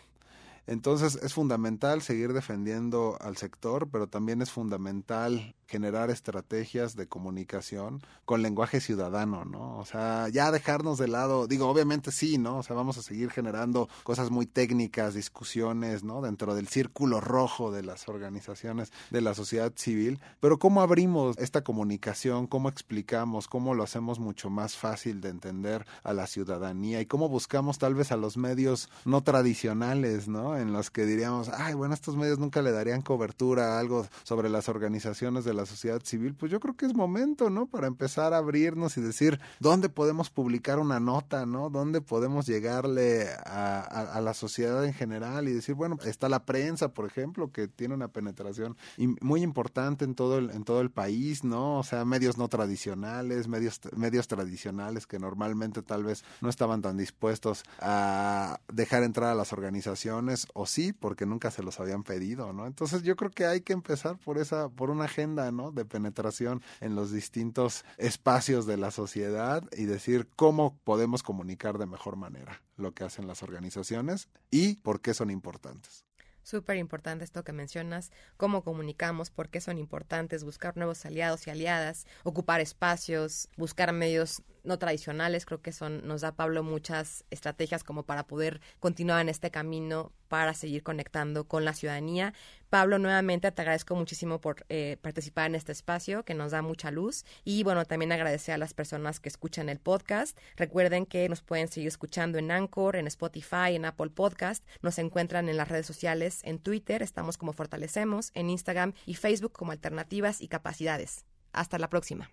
Entonces 0.68 1.16
es 1.16 1.34
fundamental 1.34 2.02
seguir 2.02 2.34
defendiendo 2.34 3.18
al 3.20 3.38
sector, 3.38 3.90
pero 3.90 4.08
también 4.08 4.42
es 4.42 4.52
fundamental 4.52 5.56
generar 5.72 6.10
estrategias 6.10 6.98
de 6.98 7.08
comunicación 7.08 8.02
con 8.26 8.42
lenguaje 8.42 8.82
ciudadano, 8.82 9.46
¿no? 9.46 9.78
O 9.78 9.86
sea, 9.86 10.28
ya 10.28 10.52
dejarnos 10.52 10.98
de 10.98 11.08
lado, 11.08 11.48
digo, 11.48 11.70
obviamente 11.70 12.12
sí, 12.12 12.38
¿no? 12.38 12.58
O 12.58 12.64
sea, 12.64 12.76
vamos 12.76 12.98
a 12.98 13.02
seguir 13.02 13.32
generando 13.32 13.88
cosas 14.04 14.32
muy 14.32 14.46
técnicas, 14.46 15.14
discusiones, 15.14 16.04
¿no? 16.04 16.22
Dentro 16.22 16.56
del 16.56 16.68
círculo 16.68 17.22
rojo 17.22 17.72
de 17.72 17.84
las 17.84 18.10
organizaciones 18.10 18.92
de 19.12 19.22
la 19.22 19.34
sociedad 19.34 19.72
civil, 19.78 20.20
pero 20.42 20.60
¿cómo 20.60 20.82
abrimos 20.82 21.38
esta 21.38 21.64
comunicación? 21.64 22.48
¿Cómo 22.48 22.68
explicamos? 22.68 23.48
¿Cómo 23.48 23.74
lo 23.74 23.84
hacemos 23.84 24.20
mucho 24.20 24.50
más 24.50 24.76
fácil 24.76 25.22
de 25.22 25.30
entender 25.30 25.86
a 26.04 26.12
la 26.12 26.28
ciudadanía? 26.28 27.00
¿Y 27.00 27.06
cómo 27.06 27.30
buscamos 27.30 27.78
tal 27.78 27.96
vez 27.96 28.12
a 28.12 28.18
los 28.18 28.36
medios 28.36 28.90
no 29.06 29.24
tradicionales, 29.24 30.28
¿no? 30.28 30.58
En 30.58 30.74
los 30.74 30.92
que 30.92 31.06
diríamos, 31.06 31.48
ay, 31.48 31.76
bueno, 31.76 31.94
estos 31.94 32.18
medios 32.18 32.40
nunca 32.40 32.62
le 32.62 32.74
darían 32.74 33.02
cobertura 33.02 33.78
a 33.78 33.80
algo 33.80 34.06
sobre 34.24 34.50
las 34.50 34.68
organizaciones 34.68 35.46
de 35.46 35.54
la 35.54 35.61
sociedad 35.66 36.02
civil, 36.04 36.36
pues 36.36 36.52
yo 36.52 36.60
creo 36.60 36.76
que 36.76 36.86
es 36.86 36.94
momento, 36.94 37.50
¿no? 37.50 37.68
Para 37.68 37.88
empezar 37.88 38.34
a 38.34 38.38
abrirnos 38.38 38.98
y 38.98 39.02
decir 39.02 39.40
dónde 39.60 39.90
podemos 39.90 40.30
publicar 40.30 40.80
una 40.80 41.00
nota, 41.00 41.46
¿no? 41.46 41.70
Dónde 41.70 42.02
podemos 42.02 42.46
llegarle 42.46 43.28
a, 43.46 44.20
la 44.22 44.34
sociedad 44.34 44.86
en 44.86 44.94
general 44.94 45.48
y 45.48 45.54
decir, 45.54 45.76
bueno, 45.76 45.98
está 46.06 46.30
la 46.30 46.46
prensa, 46.46 46.94
por 46.94 47.06
ejemplo, 47.06 47.52
que 47.52 47.68
tiene 47.68 47.94
una 47.94 48.08
penetración 48.08 48.78
muy 49.20 49.42
importante 49.42 50.06
en 50.06 50.16
todo 50.16 50.38
el, 50.38 50.52
en 50.52 50.64
todo 50.64 50.82
el 50.82 50.92
país, 50.92 51.44
¿no? 51.44 51.80
O 51.80 51.84
sea, 51.84 52.06
medios 52.06 52.38
no 52.38 52.48
tradicionales, 52.48 53.48
medios, 53.48 53.80
medios 53.96 54.28
tradicionales 54.28 55.08
que 55.08 55.20
normalmente 55.20 55.82
tal 55.82 56.04
vez 56.04 56.24
no 56.42 56.50
estaban 56.50 56.82
tan 56.82 56.98
dispuestos 56.98 57.64
a 57.80 58.60
dejar 58.72 59.04
entrar 59.04 59.32
a 59.32 59.36
las 59.36 59.54
organizaciones, 59.54 60.48
o 60.54 60.66
sí, 60.66 60.94
porque 60.94 61.26
nunca 61.26 61.52
se 61.52 61.64
los 61.64 61.80
habían 61.80 62.04
pedido, 62.04 62.54
¿no? 62.54 62.68
Entonces 62.68 63.04
yo 63.04 63.16
creo 63.16 63.32
que 63.32 63.46
hay 63.46 63.62
que 63.62 63.74
empezar 63.74 64.18
por 64.18 64.38
esa, 64.38 64.70
por 64.70 64.90
una 64.90 65.06
agenda 65.06 65.51
¿no? 65.52 65.72
De 65.72 65.86
penetración 65.86 66.62
en 66.80 66.96
los 66.96 67.12
distintos 67.12 67.86
espacios 67.98 68.66
de 68.66 68.78
la 68.78 68.92
sociedad 68.92 69.64
y 69.76 69.86
decir 69.86 70.28
cómo 70.36 70.78
podemos 70.84 71.24
comunicar 71.24 71.78
de 71.78 71.86
mejor 71.86 72.16
manera 72.16 72.62
lo 72.78 72.94
que 72.94 73.04
hacen 73.04 73.28
las 73.28 73.44
organizaciones 73.44 74.30
y 74.50 74.76
por 74.78 75.02
qué 75.02 75.14
son 75.14 75.30
importantes. 75.30 76.06
Súper 76.44 76.78
importante 76.78 77.24
esto 77.24 77.44
que 77.44 77.54
mencionas, 77.54 78.12
cómo 78.36 78.64
comunicamos, 78.64 79.30
por 79.30 79.50
qué 79.50 79.62
son 79.62 79.78
importantes, 79.78 80.44
buscar 80.44 80.76
nuevos 80.76 81.06
aliados 81.06 81.46
y 81.46 81.52
aliadas, 81.52 82.08
ocupar 82.24 82.62
espacios, 82.62 83.48
buscar 83.58 83.94
medios 83.94 84.42
no 84.64 84.80
tradicionales. 84.80 85.46
Creo 85.46 85.62
que 85.62 85.72
son, 85.72 86.08
nos 86.08 86.22
da 86.22 86.34
Pablo 86.34 86.64
muchas 86.64 87.26
estrategias 87.30 87.84
como 87.84 88.04
para 88.04 88.28
poder 88.28 88.62
continuar 88.80 89.22
en 89.22 89.30
este 89.30 89.52
camino 89.52 90.12
para 90.28 90.54
seguir 90.54 90.82
conectando 90.82 91.46
con 91.46 91.66
la 91.66 91.74
ciudadanía. 91.74 92.34
Pablo, 92.70 93.00
nuevamente 93.00 93.52
te 93.52 93.62
agradezco 93.62 93.96
muchísimo 93.96 94.40
por 94.40 94.66
eh, 94.70 94.96
participar 95.02 95.48
en 95.48 95.56
este 95.56 95.74
espacio 95.74 96.24
que 96.24 96.34
nos 96.34 96.52
da 96.52 96.62
mucha 96.62 96.90
luz 96.90 97.26
y 97.44 97.64
bueno, 97.64 97.84
también 97.84 98.14
agradecer 98.14 98.56
a 98.56 98.58
las 98.58 98.74
personas 98.74 99.20
que 99.20 99.28
escuchan 99.28 99.68
el 99.68 99.80
podcast. 99.80 100.38
Recuerden 100.56 101.06
que 101.06 101.28
nos 101.28 101.42
pueden 101.42 101.68
seguir 101.68 101.90
escuchando 101.90 102.38
en 102.38 102.50
Anchor, 102.50 102.96
en 102.96 103.08
Spotify, 103.08 103.76
en 103.76 103.84
Apple 103.84 104.12
Podcast. 104.12 104.66
Nos 104.82 105.00
encuentran 105.00 105.50
en 105.50 105.58
las 105.58 105.68
redes 105.68 105.86
sociales, 105.86 106.40
en 106.44 106.60
Twitter, 106.60 107.02
estamos 107.02 107.38
como 107.38 107.52
Fortalecemos, 107.52 108.32
en 108.34 108.50
Instagram 108.50 108.94
y 109.06 109.16
Facebook 109.16 109.52
como 109.52 109.74
Alternativas 109.74 110.42
y 110.42 110.48
Capacidades. 110.48 111.26
Hasta 111.52 111.78
la 111.78 111.90
próxima. 111.90 112.32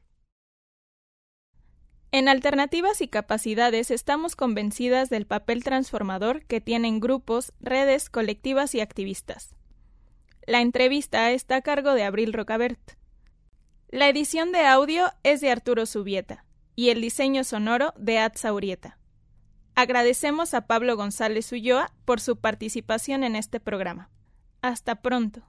En 2.10 2.28
Alternativas 2.28 3.02
y 3.02 3.08
Capacidades 3.08 3.90
estamos 3.90 4.34
convencidas 4.34 5.10
del 5.10 5.26
papel 5.26 5.62
transformador 5.62 6.42
que 6.46 6.62
tienen 6.62 7.00
grupos, 7.00 7.52
redes, 7.60 8.08
colectivas 8.08 8.74
y 8.74 8.80
activistas. 8.80 9.54
La 10.46 10.62
entrevista 10.62 11.30
está 11.32 11.56
a 11.56 11.60
cargo 11.60 11.92
de 11.92 12.04
Abril 12.04 12.32
Rocabert. 12.32 12.80
La 13.90 14.08
edición 14.08 14.52
de 14.52 14.64
audio 14.64 15.12
es 15.22 15.42
de 15.42 15.50
Arturo 15.50 15.84
Subieta 15.84 16.46
y 16.74 16.88
el 16.88 17.02
diseño 17.02 17.44
sonoro 17.44 17.92
de 17.98 18.18
Atza 18.18 18.54
Urieta. 18.54 18.98
Agradecemos 19.74 20.54
a 20.54 20.66
Pablo 20.66 20.96
González 20.96 21.52
Ulloa 21.52 21.92
por 22.06 22.20
su 22.20 22.38
participación 22.38 23.22
en 23.22 23.36
este 23.36 23.60
programa. 23.60 24.10
Hasta 24.62 25.02
pronto. 25.02 25.42